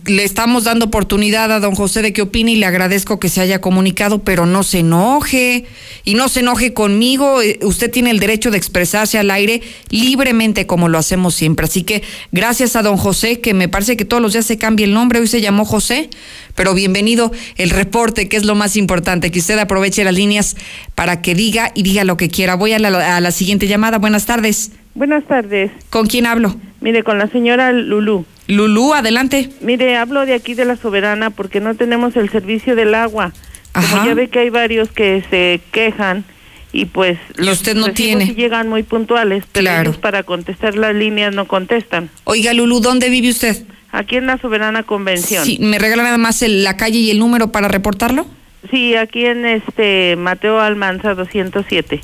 [0.07, 3.41] Le estamos dando oportunidad a don José de que opine y le agradezco que se
[3.41, 5.65] haya comunicado, pero no se enoje
[6.05, 7.43] y no se enoje conmigo.
[7.43, 11.65] Eh, Usted tiene el derecho de expresarse al aire libremente como lo hacemos siempre.
[11.67, 14.85] Así que gracias a don José, que me parece que todos los días se cambia
[14.85, 16.11] el nombre, hoy se llamó José,
[16.55, 20.57] pero bienvenido el reporte, que es lo más importante, que usted aproveche las líneas
[20.95, 22.55] para que diga y diga lo que quiera.
[22.55, 23.99] Voy a la, a la siguiente llamada.
[23.99, 24.73] Buenas tardes.
[24.95, 25.71] Buenas tardes.
[25.91, 26.55] ¿Con quién hablo?
[26.83, 28.27] Mire, con la señora Lulú.
[28.49, 29.49] Lulú, adelante.
[29.61, 33.33] Mire, hablo de aquí de la Soberana porque no tenemos el servicio del agua.
[33.73, 34.07] Como Ajá.
[34.07, 36.25] ya ve que hay varios que se quejan
[36.73, 38.27] y pues Y usted no tiene.
[38.27, 39.93] sí llegan muy puntuales, pero Claro.
[39.93, 42.11] para contestar las líneas no contestan.
[42.25, 43.65] Oiga, Lulú, ¿dónde vive usted?
[43.93, 45.45] Aquí en la Soberana Convención.
[45.45, 48.27] Sí, ¿Me regala nada más el- la calle y el número para reportarlo?
[48.71, 52.01] Sí, aquí en este Mateo Almanza 207.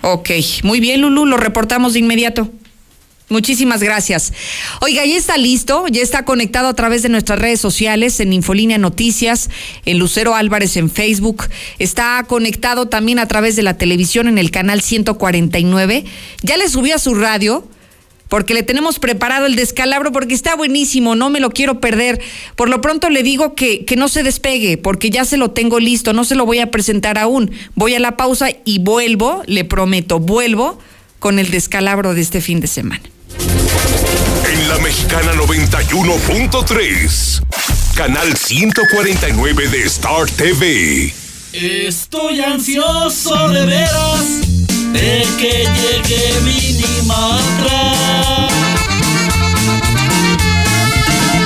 [0.00, 0.30] Ok,
[0.62, 2.50] muy bien, Lulú, lo reportamos de inmediato.
[3.28, 4.32] Muchísimas gracias.
[4.80, 8.78] Oiga, ya está listo, ya está conectado a través de nuestras redes sociales, en Infolínea
[8.78, 9.50] Noticias,
[9.84, 11.44] en Lucero Álvarez en Facebook,
[11.78, 16.06] está conectado también a través de la televisión en el canal 149.
[16.42, 17.68] Ya le subió a su radio,
[18.28, 22.22] porque le tenemos preparado el descalabro, porque está buenísimo, no me lo quiero perder.
[22.56, 25.80] Por lo pronto le digo que, que no se despegue, porque ya se lo tengo
[25.80, 27.50] listo, no se lo voy a presentar aún.
[27.74, 30.78] Voy a la pausa y vuelvo, le prometo, vuelvo
[31.18, 33.02] con el descalabro de este fin de semana.
[34.88, 37.42] Mexicana 91.3,
[37.94, 41.12] canal 149 de Star TV.
[41.52, 44.40] Estoy ansioso de veras
[44.94, 48.48] de que llegue Minimatra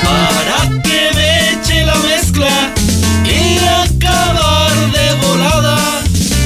[0.04, 2.72] para que me eche la mezcla
[3.24, 6.04] y acabar de volada,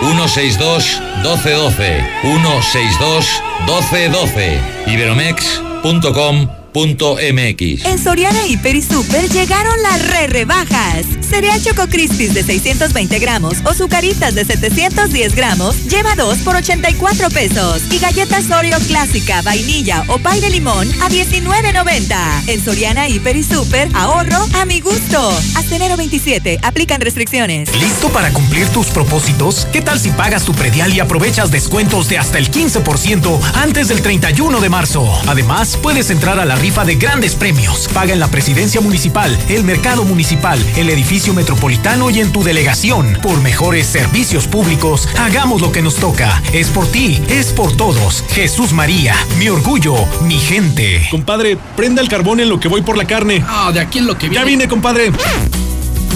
[0.00, 7.84] 162 1212 162 1212 iberomex.com MX.
[7.86, 11.06] En Soriana Hiper y Super llegaron las re rebajas.
[11.28, 17.30] Cereal Choco Crispies de 620 gramos o Zucaritas de 710 gramos lleva 2 por 84
[17.30, 17.82] pesos.
[17.90, 22.48] Y galletas Oreo clásica, vainilla o pay de limón a 19.90.
[22.48, 25.30] En Soriana Hiper y Super, ahorro a mi gusto.
[25.56, 27.74] Hasta enero 27, aplican restricciones.
[27.74, 29.66] ¿Listo para cumplir tus propósitos?
[29.72, 34.00] ¿Qué tal si pagas tu predial y aprovechas descuentos de hasta el 15% antes del
[34.00, 35.08] 31 de marzo?
[35.26, 37.88] Además, puedes entrar a la rifa de grandes premios.
[37.94, 43.16] Paga en la presidencia municipal, el mercado municipal, el edificio metropolitano y en tu delegación.
[43.22, 46.42] Por mejores servicios públicos, hagamos lo que nos toca.
[46.52, 48.22] Es por ti, es por todos.
[48.32, 49.94] Jesús María, mi orgullo,
[50.24, 51.08] mi gente.
[51.10, 53.42] Compadre, prenda el carbón en lo que voy por la carne.
[53.48, 55.10] Ah, de aquí en lo que Ya vine, compadre.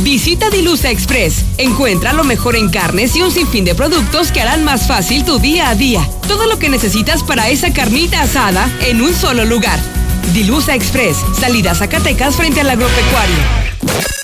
[0.00, 1.46] Visita Dilusa Express.
[1.56, 5.38] Encuentra lo mejor en carnes y un sinfín de productos que harán más fácil tu
[5.38, 6.06] día a día.
[6.28, 9.80] Todo lo que necesitas para esa carnita asada en un solo lugar.
[10.32, 11.18] Dilusa Express.
[11.38, 13.36] Salida a Zacatecas frente al agropecuario.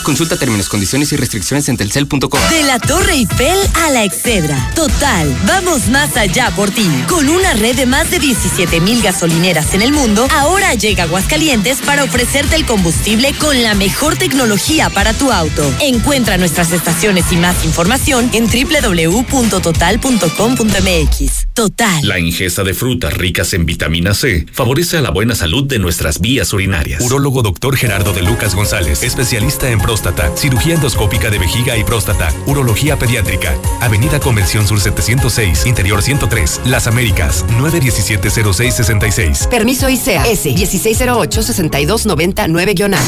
[0.03, 2.39] Consulta términos, condiciones y restricciones en telcel.com.
[2.49, 4.71] De la Torre Eiffel a la Excedra.
[4.75, 6.87] Total, vamos más allá por ti.
[7.07, 11.81] Con una red de más de 17 mil gasolineras en el mundo, ahora llega Aguascalientes
[11.81, 15.63] para ofrecerte el combustible con la mejor tecnología para tu auto.
[15.81, 21.47] Encuentra nuestras estaciones y más información en www.total.com.mx.
[21.53, 22.07] Total.
[22.07, 26.19] La ingesta de frutas ricas en vitamina C favorece a la buena salud de nuestras
[26.19, 27.01] vías urinarias.
[27.01, 32.33] Urólogo doctor Gerardo de Lucas González, especialista en próstata, cirugía endoscópica de vejiga y próstata,
[32.47, 33.53] urología pediátrica.
[33.81, 39.49] Avenida Convención Sur 706, Interior 103, Las Américas, 917-0666.
[39.49, 42.99] Permiso ICEA S 1608-6299-A.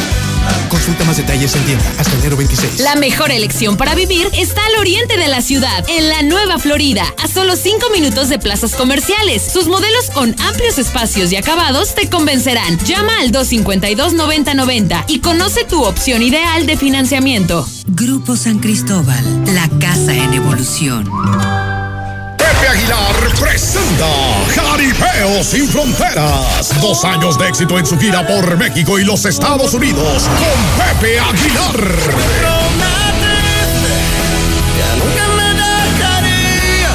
[0.70, 2.80] Consulta más detalles en tienda hasta enero 26.
[2.80, 7.04] La mejor elección para vivir está al oriente de la ciudad, en la Nueva Florida,
[7.22, 9.42] a solo 5 minutos de plazas comerciales.
[9.42, 12.78] Sus modelos con amplios espacios y acabados te convencerán.
[12.86, 17.68] Llama al 252-9090 y conoce tu opción ideal de financiamiento.
[17.88, 21.71] Grupo San Cristóbal, la casa en evolución.
[22.72, 24.08] Pepe Aguilar presenta
[24.56, 26.72] Jaripeo sin Fronteras.
[26.80, 31.20] Dos años de éxito en su gira por México y los Estados Unidos con Pepe
[31.20, 31.92] Aguilar.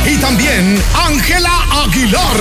[0.07, 1.53] Y también Ángela
[1.85, 2.41] Aguilar.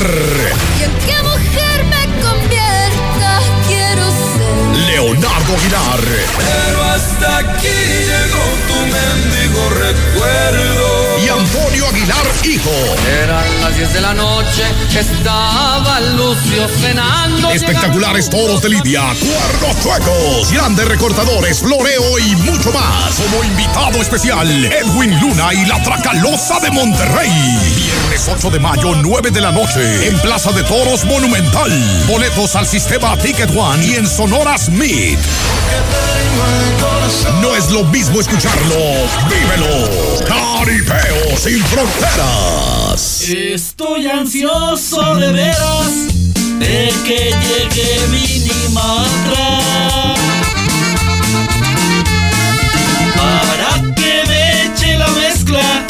[0.80, 3.42] ¿Y en qué mujer me convierta?
[3.68, 4.78] Quiero ser.
[4.88, 6.00] Leonardo Aguilar.
[6.38, 9.66] Pero hasta aquí llegó tu mendigo
[12.06, 12.70] México.
[13.24, 14.64] Eran las 10 de la noche,
[14.98, 17.50] estaba Lucio cenando.
[17.50, 23.16] Espectaculares toros de Lidia, cuernos chuecos, grandes recortadores, floreo y mucho más.
[23.16, 27.32] Como invitado especial, Edwin Luna y la Tracalosa de Monterrey.
[27.76, 31.72] Viernes 8 de mayo, 9 de la noche, en Plaza de Toros Monumental.
[32.08, 35.20] Boletos al sistema Ticket One y en Sonora Smith.
[37.42, 38.76] No es lo mismo escucharlo,
[39.30, 40.20] vívelo.
[40.28, 41.95] Caripeo sin fronteras.
[43.28, 45.92] Estoy ansioso de veras
[46.60, 49.60] de que llegue Minimatra
[53.16, 55.86] para que me eche la mezcla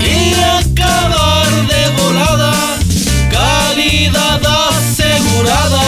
[0.00, 2.52] y acabar de volada.
[3.30, 4.40] Calidad
[4.70, 5.84] asegurada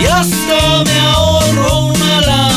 [0.00, 2.49] y hasta me ahorro una lana.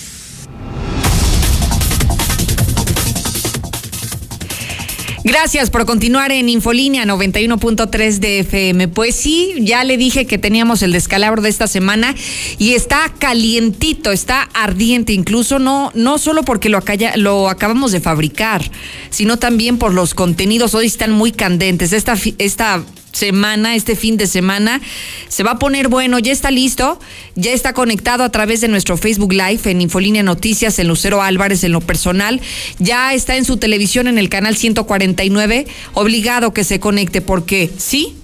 [5.31, 8.89] Gracias por continuar en Infolínea 91.3 de FM.
[8.89, 12.17] Pues sí, ya le dije que teníamos el descalabro de esta semana
[12.59, 16.81] y está calientito, está ardiente, incluso no, no solo porque lo,
[17.15, 18.69] lo acabamos de fabricar,
[19.11, 20.75] sino también por los contenidos.
[20.75, 21.93] Hoy están muy candentes.
[21.93, 22.83] Esta, esta
[23.21, 24.81] semana, este fin de semana,
[25.29, 26.99] se va a poner bueno, ya está listo,
[27.37, 31.63] ya está conectado a través de nuestro Facebook Live en Infolínea Noticias, en Lucero Álvarez,
[31.63, 32.41] en lo personal,
[32.79, 38.17] ya está en su televisión en el canal 149, obligado que se conecte, porque sí,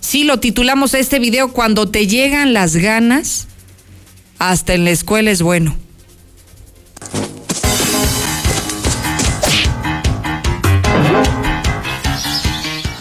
[0.00, 3.48] sí lo titulamos a este video cuando te llegan las ganas,
[4.38, 5.76] hasta en la escuela es bueno.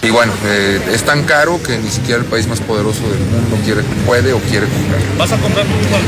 [0.10, 3.60] Y bueno, eh, es tan caro que ni siquiera el país más poderoso del mundo
[3.64, 5.00] quiere, puede o quiere comprar.
[5.20, 6.02] ¿Vas a comprar igual?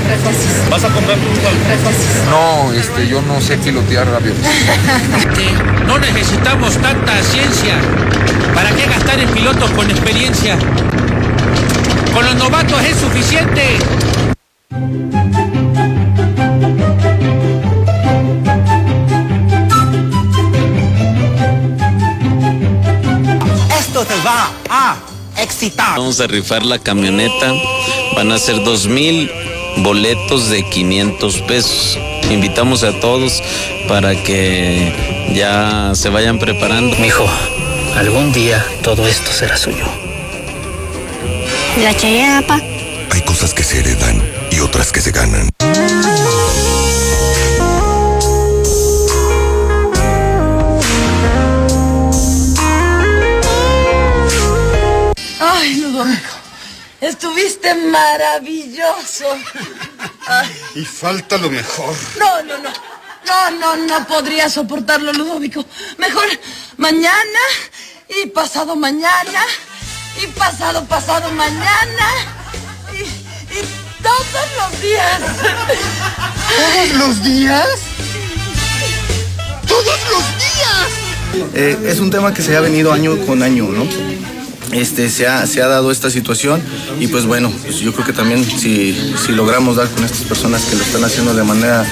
[0.72, 1.18] ¿Vas a comprar?
[2.28, 4.42] No, este, yo no sé pilotear aviones.
[5.86, 7.76] No necesitamos tanta ciencia.
[8.56, 10.58] ¿Para qué gastar en pilotos con experiencia?
[12.12, 13.78] Con los novatos es suficiente.
[24.08, 24.98] Te va a
[25.38, 25.98] excitar.
[25.98, 27.54] Vamos a rifar la camioneta.
[28.16, 29.30] Van a ser dos mil
[29.78, 32.00] boletos de 500 pesos.
[32.32, 33.44] Invitamos a todos
[33.88, 36.98] para que ya se vayan preparando.
[36.98, 37.28] Mijo,
[37.96, 39.86] algún día todo esto será suyo.
[41.84, 42.60] La chayapa.
[43.12, 44.20] Hay cosas que se heredan
[44.52, 45.50] y otras que se ganan.
[57.02, 59.26] Estuviste maravilloso.
[60.28, 61.96] Ay, Y falta lo mejor.
[62.20, 62.70] no, no, no.
[63.24, 65.64] No, no, no podría soportarlo, Ludovico.
[65.98, 66.26] Mejor
[66.78, 67.40] mañana
[68.10, 69.42] y pasado mañana
[70.22, 72.08] y pasado pasado mañana
[72.94, 73.62] y, y
[74.02, 75.20] todos los días.
[76.58, 77.68] ¿Todos los días?
[79.68, 81.54] ¡Todos los días!
[81.54, 83.86] Eh, es un tema que se ha venido año con año, ¿no?
[84.72, 86.62] Este, se, ha, se ha dado esta situación
[87.00, 90.64] y pues bueno, pues yo creo que también si, si logramos dar con estas personas
[90.64, 91.86] que lo están haciendo de manera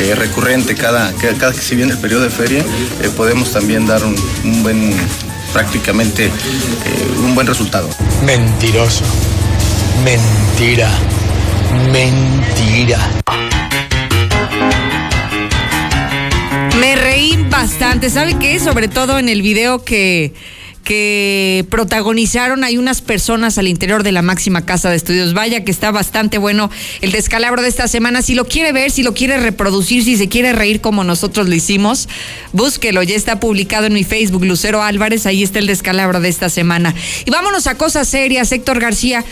[0.00, 2.64] eh, recurrente cada, cada, cada que se viene el periodo de feria,
[3.02, 4.92] eh, podemos también dar un, un buen,
[5.52, 6.30] prácticamente, eh,
[7.24, 7.88] un buen resultado.
[8.24, 9.04] Mentiroso.
[10.04, 10.90] Mentira.
[11.92, 12.98] Mentira.
[16.80, 18.58] Me reí bastante, ¿sabe qué?
[18.58, 20.32] Sobre todo en el video que,
[20.84, 25.34] que protagonizaron hay unas personas al interior de la máxima casa de estudios.
[25.34, 26.70] Vaya que está bastante bueno
[27.00, 28.22] el descalabro de esta semana.
[28.22, 31.54] Si lo quiere ver, si lo quiere reproducir, si se quiere reír como nosotros lo
[31.54, 32.08] hicimos,
[32.52, 33.02] búsquelo.
[33.02, 35.26] Ya está publicado en mi Facebook, Lucero Álvarez.
[35.26, 36.94] Ahí está el descalabro de esta semana.
[37.24, 39.24] Y vámonos a cosas serias, Héctor García.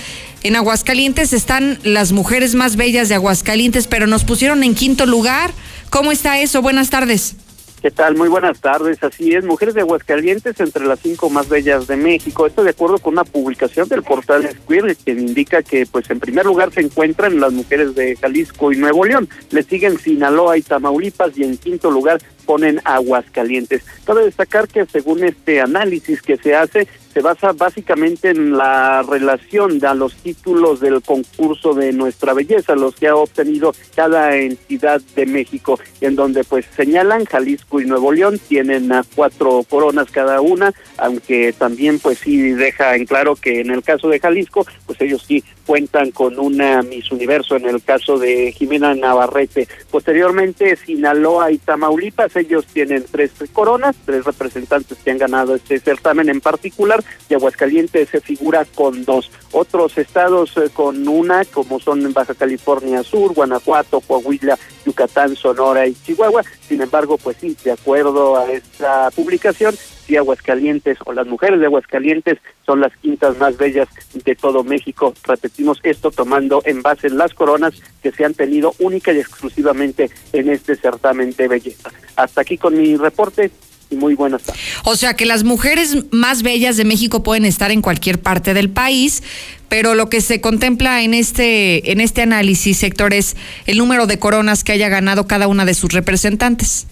[0.42, 5.52] En Aguascalientes están las mujeres más bellas de Aguascalientes, pero nos pusieron en quinto lugar.
[5.90, 6.62] ¿Cómo está eso?
[6.62, 7.36] Buenas tardes.
[7.82, 8.14] ¿Qué tal?
[8.14, 9.02] Muy buenas tardes.
[9.02, 12.46] Así es, Mujeres de Aguascalientes entre las cinco más bellas de México.
[12.46, 16.46] Esto de acuerdo con una publicación del portal Square que indica que, pues, en primer
[16.46, 19.28] lugar se encuentran las mujeres de Jalisco y Nuevo León.
[19.50, 23.82] Le siguen Sinaloa y Tamaulipas y en quinto lugar ponen aguas calientes.
[24.04, 29.78] Cabe destacar que según este análisis que se hace, se basa básicamente en la relación
[29.78, 35.26] de los títulos del concurso de nuestra belleza, los que ha obtenido cada entidad de
[35.26, 40.72] México, en donde pues señalan Jalisco y Nuevo León tienen a cuatro coronas cada una,
[40.96, 45.24] aunque también pues sí deja en claro que en el caso de Jalisco, pues ellos
[45.26, 49.68] sí cuentan con una Miss Universo en el caso de Jimena Navarrete.
[49.90, 56.28] Posteriormente, Sinaloa y Tamaulipas, ellos tienen tres coronas, tres representantes que han ganado este certamen
[56.28, 59.30] en particular, y Aguascalientes se figura con dos.
[59.52, 65.94] Otros estados eh, con una, como son Baja California Sur, Guanajuato, Coahuila, Yucatán, Sonora y
[65.94, 66.42] Chihuahua.
[66.68, 69.74] Sin embargo, pues sí, de acuerdo a esta publicación,
[70.06, 75.14] sí Aguascalientes o las mujeres de Aguascalientes son las quintas más bellas de todo México.
[75.24, 80.48] Repetimos esto tomando en base las coronas que se han tenido única y exclusivamente en
[80.48, 81.90] este certamen de belleza.
[82.16, 83.50] Hasta aquí con mi reporte
[83.96, 84.62] muy buenas tardes.
[84.84, 88.70] O sea que las mujeres más bellas de México pueden estar en cualquier parte del
[88.70, 89.22] país,
[89.68, 93.36] pero lo que se contempla en este en este análisis sector es
[93.66, 96.86] el número de coronas que haya ganado cada una de sus representantes.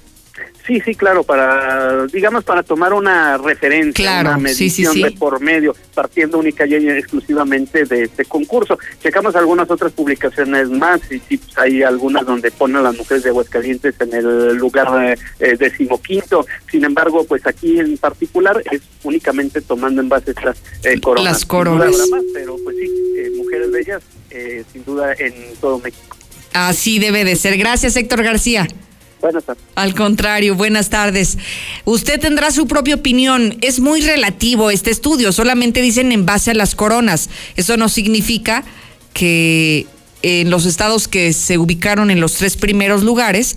[0.70, 6.38] Sí, sí, claro, para, digamos, para tomar una referencia, una medición de por medio, partiendo
[6.38, 8.78] única y exclusivamente de este concurso.
[9.02, 13.24] Checamos algunas otras publicaciones más, y sí, pues, hay algunas donde ponen a las mujeres
[13.24, 16.46] de Aguascalientes en el lugar eh, decimoquinto.
[16.70, 21.32] Sin embargo, pues aquí en particular es únicamente tomando en base estas eh, coronas.
[21.32, 21.96] Las coronas.
[22.32, 26.16] pero pues sí, eh, mujeres bellas, eh, sin duda, en todo México.
[26.52, 27.56] Así debe de ser.
[27.56, 28.68] Gracias, Héctor García.
[29.20, 29.62] Buenas tardes.
[29.74, 31.38] Al contrario, buenas tardes.
[31.84, 33.56] Usted tendrá su propia opinión.
[33.60, 35.32] Es muy relativo este estudio.
[35.32, 37.28] Solamente dicen en base a las coronas.
[37.56, 38.64] Eso no significa
[39.12, 39.86] que
[40.22, 43.56] en los estados que se ubicaron en los tres primeros lugares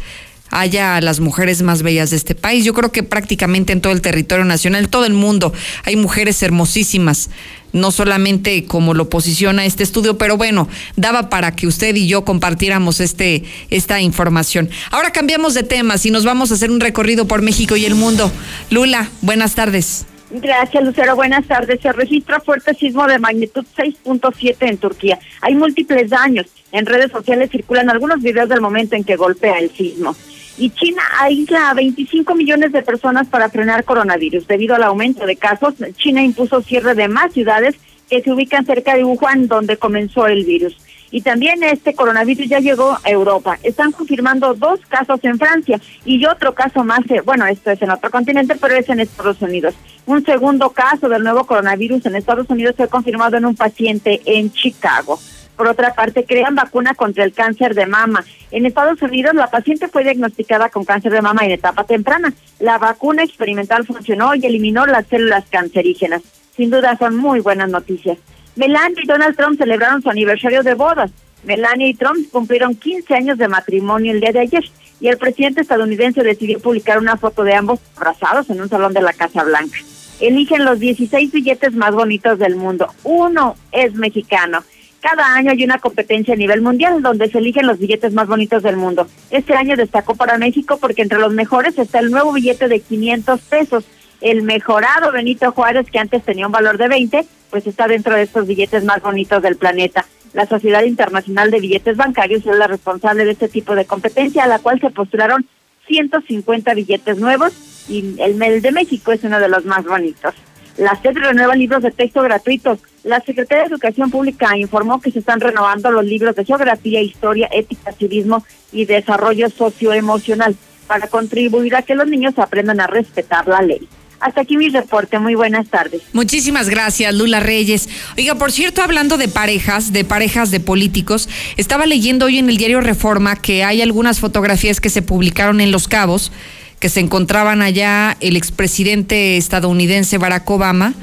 [0.54, 2.64] haya las mujeres más bellas de este país.
[2.64, 7.30] Yo creo que prácticamente en todo el territorio nacional, todo el mundo, hay mujeres hermosísimas,
[7.72, 12.24] no solamente como lo posiciona este estudio, pero bueno, daba para que usted y yo
[12.24, 14.70] compartiéramos este, esta información.
[14.92, 17.96] Ahora cambiamos de temas y nos vamos a hacer un recorrido por México y el
[17.96, 18.32] mundo.
[18.70, 20.06] Lula, buenas tardes.
[20.36, 21.16] Gracias, Lucero.
[21.16, 21.80] Buenas tardes.
[21.80, 25.20] Se registra fuerte sismo de magnitud 6.7 en Turquía.
[25.42, 26.48] Hay múltiples daños.
[26.72, 30.16] En redes sociales circulan algunos videos del momento en que golpea el sismo.
[30.58, 34.48] Y China aísla a 25 millones de personas para frenar coronavirus.
[34.48, 37.76] Debido al aumento de casos, China impuso cierre de más ciudades
[38.10, 40.78] que se ubican cerca de Wuhan, donde comenzó el virus.
[41.10, 43.60] Y también este coronavirus ya llegó a Europa.
[43.62, 48.10] Están confirmando dos casos en Francia y otro caso más, bueno, esto es en otro
[48.10, 49.76] continente, pero es en Estados Unidos.
[50.08, 54.52] Un segundo caso del nuevo coronavirus en Estados Unidos fue confirmado en un paciente en
[54.52, 55.20] Chicago.
[55.56, 58.24] Por otra parte, crean vacuna contra el cáncer de mama.
[58.52, 62.34] En Estados Unidos, la paciente fue diagnosticada con cáncer de mama en etapa temprana.
[62.60, 66.24] La vacuna experimental funcionó y eliminó las células cancerígenas.
[66.56, 68.18] Sin duda, son muy buenas noticias.
[68.56, 71.12] Melania y Donald Trump celebraron su aniversario de bodas.
[71.44, 74.64] Melania y Trump cumplieron 15 años de matrimonio el día de ayer
[75.00, 79.02] y el presidente estadounidense decidió publicar una foto de ambos abrazados en un salón de
[79.02, 79.78] la Casa Blanca.
[80.20, 82.88] Eligen los 16 billetes más bonitos del mundo.
[83.04, 84.64] Uno es mexicano
[85.04, 88.64] cada año hay una competencia a nivel mundial donde se eligen los billetes más bonitos
[88.64, 89.06] del mundo.
[89.32, 93.42] Este año destacó para México porque entre los mejores está el nuevo billete de 500
[93.42, 93.84] pesos.
[94.22, 98.22] El mejorado Benito Juárez, que antes tenía un valor de 20, pues está dentro de
[98.22, 100.06] estos billetes más bonitos del planeta.
[100.32, 104.48] La Sociedad Internacional de Billetes Bancarios es la responsable de este tipo de competencia, a
[104.48, 105.46] la cual se postularon
[105.86, 107.52] 150 billetes nuevos
[107.90, 110.34] y el de México es uno de los más bonitos.
[110.78, 112.80] La SED renueva libros de texto gratuitos.
[113.04, 117.50] La Secretaría de Educación Pública informó que se están renovando los libros de geografía, historia,
[117.52, 120.56] ética, civismo y desarrollo socioemocional
[120.88, 123.88] para contribuir a que los niños aprendan a respetar la ley.
[124.22, 125.20] Hasta aquí mi reporte.
[125.20, 126.02] Muy buenas tardes.
[126.14, 127.90] Muchísimas gracias, Lula Reyes.
[128.18, 131.28] Oiga, por cierto, hablando de parejas, de parejas de políticos,
[131.58, 135.72] estaba leyendo hoy en el diario Reforma que hay algunas fotografías que se publicaron en
[135.72, 136.32] Los Cabos
[136.80, 140.94] que se encontraban allá el expresidente estadounidense Barack Obama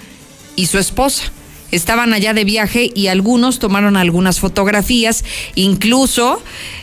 [0.55, 1.33] y su esposa.
[1.71, 6.43] Estaban allá de viaje y algunos tomaron algunas fotografías, incluso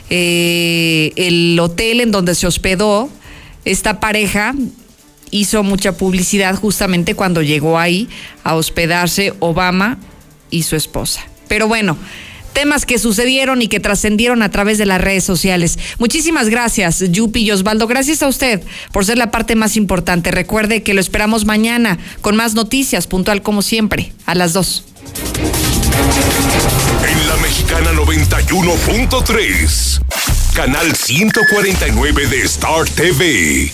[0.10, 3.10] eh, el hotel en donde se hospedó
[3.66, 4.56] esta pareja
[5.30, 8.08] hizo mucha publicidad justamente cuando llegó ahí
[8.44, 9.98] a hospedarse Obama
[10.50, 11.22] y su esposa.
[11.48, 11.98] Pero bueno,
[12.58, 15.78] temas que sucedieron y que trascendieron a través de las redes sociales.
[16.00, 17.86] Muchísimas gracias, Yupi y Osvaldo.
[17.86, 20.32] Gracias a usted por ser la parte más importante.
[20.32, 24.86] Recuerde que lo esperamos mañana con más noticias, puntual como siempre, a las 2.
[27.08, 30.02] En la Mexicana 91.3,
[30.56, 33.72] canal 149 de Star TV.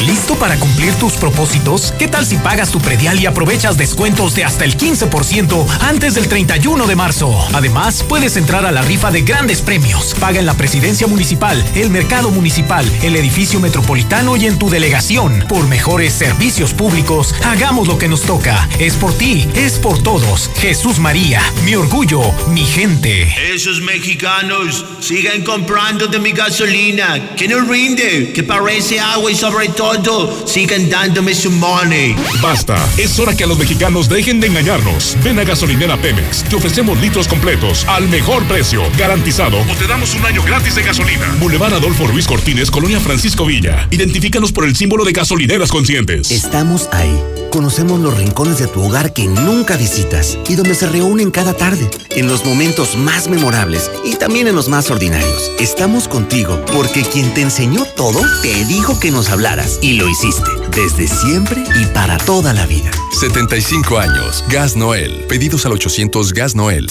[0.00, 1.92] ¿Listo para cumplir tus propósitos?
[1.98, 6.28] ¿Qué tal si pagas tu predial y aprovechas descuentos de hasta el 15% antes del
[6.28, 7.34] 31 de marzo?
[7.54, 10.14] Además, puedes entrar a la rifa de grandes premios.
[10.20, 15.44] Paga en la presidencia municipal, el mercado municipal, el edificio metropolitano y en tu delegación.
[15.48, 18.68] Por mejores servicios públicos, hagamos lo que nos toca.
[18.78, 20.50] Es por ti, es por todos.
[20.56, 23.34] Jesús María, mi orgullo, mi gente.
[23.54, 29.68] Esos mexicanos sigan comprando de mi gasolina, que no rinde, que parece agua y sobre
[29.68, 29.85] todo
[30.44, 32.16] sigan dándome su money.
[32.42, 35.16] Basta, es hora que a los mexicanos dejen de engañarnos.
[35.22, 40.14] Ven a Gasolinera Pemex, te ofrecemos litros completos al mejor precio, garantizado, o te damos
[40.14, 41.34] un año gratis de gasolina.
[41.38, 43.86] Boulevard Adolfo Ruiz Cortines, Colonia Francisco Villa.
[43.90, 46.30] Identifícanos por el símbolo de gasolineras conscientes.
[46.30, 47.22] Estamos ahí.
[47.50, 51.88] Conocemos los rincones de tu hogar que nunca visitas y donde se reúnen cada tarde,
[52.10, 55.52] en los momentos más memorables y también en los más ordinarios.
[55.58, 60.50] Estamos contigo porque quien te enseñó todo te dijo que nos hablaras y lo hiciste
[60.74, 62.90] desde siempre y para toda la vida.
[63.18, 64.44] 75 años.
[64.48, 65.24] Gas Noel.
[65.28, 66.90] Pedidos al 800 Gas Noel.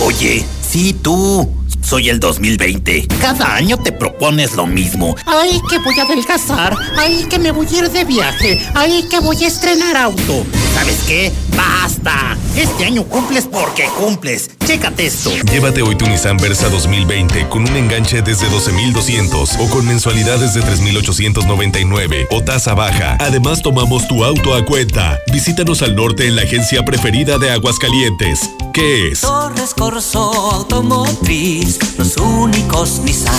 [0.00, 1.48] Oye, sí, tú.
[1.82, 3.08] Soy el 2020.
[3.20, 5.16] Cada año te propones lo mismo.
[5.26, 6.76] Ay, que voy a adelgazar.
[6.96, 8.58] Ay, que me voy a ir de viaje.
[8.74, 10.44] Ay, que voy a estrenar auto.
[10.74, 11.32] ¿Sabes qué?
[11.60, 12.38] ¡Basta!
[12.56, 14.50] Este año cumples porque cumples.
[14.64, 15.30] Chécate esto.
[15.52, 20.62] Llévate hoy tu Nissan Versa 2020 con un enganche desde 12,200 o con mensualidades de
[20.62, 23.18] 3,899 o tasa baja.
[23.20, 25.18] Además, tomamos tu auto a cuenta.
[25.32, 28.40] Visítanos al norte en la agencia preferida de Aguascalientes.
[28.72, 29.20] ¿Qué es?
[29.20, 33.34] Torres Corso Automotriz, los únicos Nissan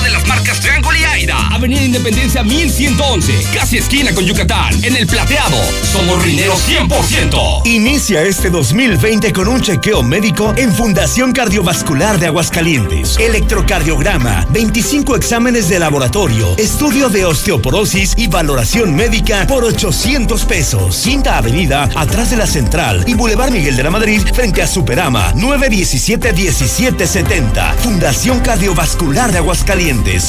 [0.00, 1.36] De las marcas Triángulo y Aida.
[1.52, 5.58] Avenida Independencia 1111, casi esquina con Yucatán, en el Plateado.
[5.84, 7.66] Somos rineros 100%.
[7.66, 13.18] Inicia este 2020 con un chequeo médico en Fundación Cardiovascular de Aguascalientes.
[13.18, 21.02] Electrocardiograma, 25 exámenes de laboratorio, estudio de osteoporosis y valoración médica por 800 pesos.
[21.04, 25.34] Quinta Avenida, atrás de la Central y Boulevard Miguel de la Madrid, frente a Superama,
[25.34, 27.74] 917-1770.
[27.76, 29.81] Fundación Cardiovascular de Aguascalientes.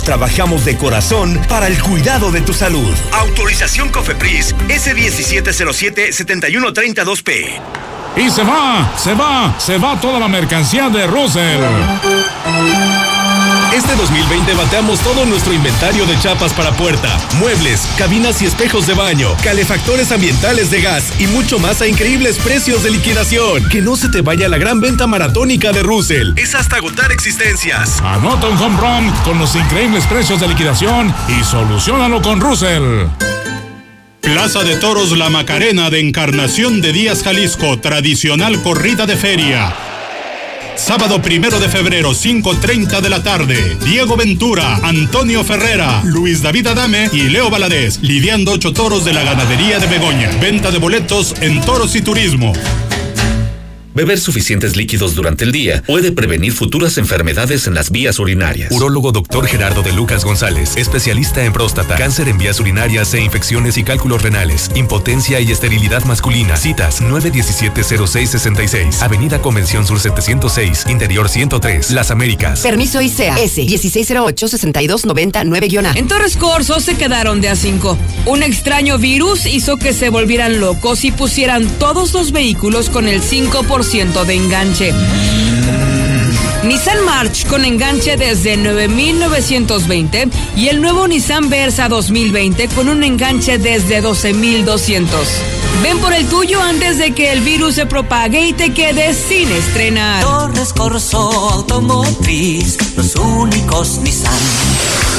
[0.03, 2.91] Trabajamos de corazón para el cuidado de tu salud.
[3.11, 7.61] Autorización COFEPRIS S1707-7132P.
[8.15, 11.61] Y se va, se va, se va toda la mercancía de Russell.
[13.73, 18.93] Este 2020 bateamos todo nuestro inventario de chapas para puerta, muebles, cabinas y espejos de
[18.93, 23.67] baño, calefactores ambientales de gas y mucho más a increíbles precios de liquidación.
[23.69, 26.33] Que no se te vaya la gran venta maratónica de Russell.
[26.37, 27.99] Es hasta agotar existencias.
[28.01, 33.07] Anota un home run con los increíbles precios de liquidación y solucionalo con Russell.
[34.21, 39.92] Plaza de Toros La Macarena de Encarnación de Díaz, Jalisco, tradicional corrida de feria.
[40.75, 43.77] Sábado primero de febrero, 5.30 de la tarde.
[43.85, 49.23] Diego Ventura, Antonio Ferrera, Luis David Adame y Leo Valadez, lidiando ocho toros de la
[49.23, 50.29] ganadería de Begoña.
[50.41, 52.53] Venta de boletos en Toros y Turismo.
[53.95, 58.71] Beber suficientes líquidos durante el día puede prevenir futuras enfermedades en las vías urinarias.
[58.71, 59.45] Urólogo Dr.
[59.45, 64.23] Gerardo de Lucas González, especialista en próstata, cáncer en vías urinarias e infecciones y cálculos
[64.23, 66.57] renales, impotencia y esterilidad masculina.
[66.57, 72.61] Citas 917-0666, Avenida Convención Sur 706, Interior 103, Las Américas.
[72.61, 75.97] Permiso ICEA S 1608-6299-A.
[75.97, 77.95] En Torres Corso se quedaron de A5.
[78.25, 83.21] Un extraño virus hizo que se volvieran locos y pusieran todos los vehículos con el
[83.21, 84.93] 5% de enganche.
[86.63, 93.57] Nissan March con enganche desde 9.920 y el nuevo Nissan Versa 2020 con un enganche
[93.57, 95.05] desde 12.200.
[95.81, 99.51] Ven por el tuyo antes de que el virus se propague y te quedes sin
[99.51, 100.23] estrenar.
[100.23, 101.19] Torres Corso
[101.49, 104.33] Automotriz, los únicos Nissan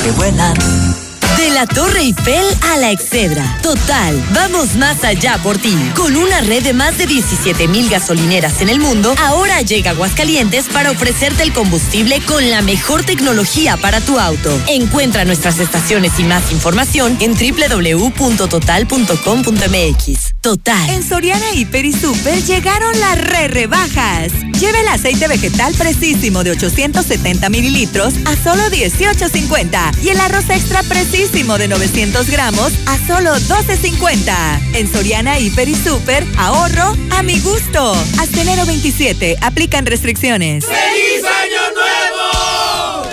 [0.05, 1.04] que vuelan.
[1.37, 3.59] De la Torre Eiffel a la Excedra.
[3.63, 5.77] Total, vamos más allá por ti.
[5.97, 10.67] Con una red de más de 17 mil gasolineras en el mundo, ahora llega Aguascalientes
[10.69, 14.59] para ofrecerte el combustible con la mejor tecnología para tu auto.
[14.69, 20.35] Encuentra nuestras estaciones y más información en www.total.com.mx.
[20.41, 20.91] total.
[20.91, 24.33] En Soriana Hiper y Super llegaron las re rebajas.
[24.65, 30.83] Lleve el aceite vegetal precisísimo de 870 mililitros a solo 18.50 y el arroz extra
[30.85, 34.75] precisísimo de 900 gramos a solo 12.50.
[34.75, 37.93] En Soriana Hiper y Super, ahorro a mi gusto.
[38.19, 40.65] Hasta enero 27, aplican restricciones.
[40.65, 43.11] ¡Feliz Año Nuevo!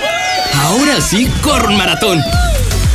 [0.53, 2.21] Ahora sí, corre un maratón.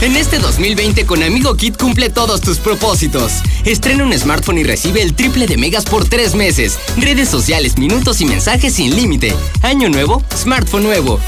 [0.02, 3.32] En este 2020 con Amigo Kit cumple todos tus propósitos.
[3.64, 6.78] Estrena un smartphone y recibe el triple de megas por tres meses.
[6.98, 9.34] Redes sociales, minutos y mensajes sin límite.
[9.62, 11.18] Año nuevo, smartphone nuevo.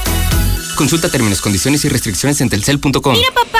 [0.75, 3.13] Consulta términos, condiciones y restricciones en telcel.com.
[3.13, 3.59] Mira, papá,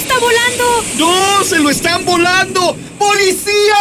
[0.00, 0.84] está volando.
[0.96, 1.44] ¡No!
[1.44, 2.76] ¡Se lo están volando!
[2.98, 3.74] ¡Policía!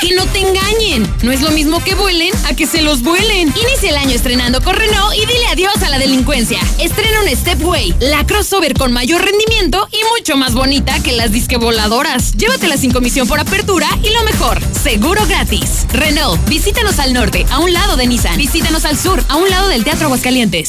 [0.00, 1.08] Que no te engañen.
[1.22, 3.52] No es lo mismo que vuelen a que se los vuelen.
[3.56, 6.60] Inicia el año estrenando con Renault y dile adiós a la delincuencia.
[6.78, 11.56] Estrena un Stepway, la crossover con mayor rendimiento y mucho más bonita que las disque
[11.56, 12.36] voladoras.
[12.36, 15.86] Llévatela sin comisión por apertura y lo mejor, seguro gratis.
[15.92, 18.36] Renault, visítanos al norte, a un lado de Nissan.
[18.36, 20.68] Visítanos al sur, a un lado del Teatro Aguascalientes.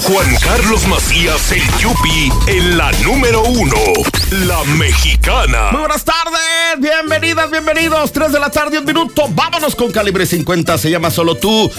[0.00, 3.76] Juan Carlos Macías, el Yupi, en la número uno,
[4.30, 5.70] la mexicana.
[5.70, 6.40] Muy buenas tardes,
[6.78, 8.12] bienvenidas, bienvenidos.
[8.12, 9.28] 3 de la tarde, un minuto.
[9.30, 11.70] Vámonos con calibre 50, se llama Solo tú.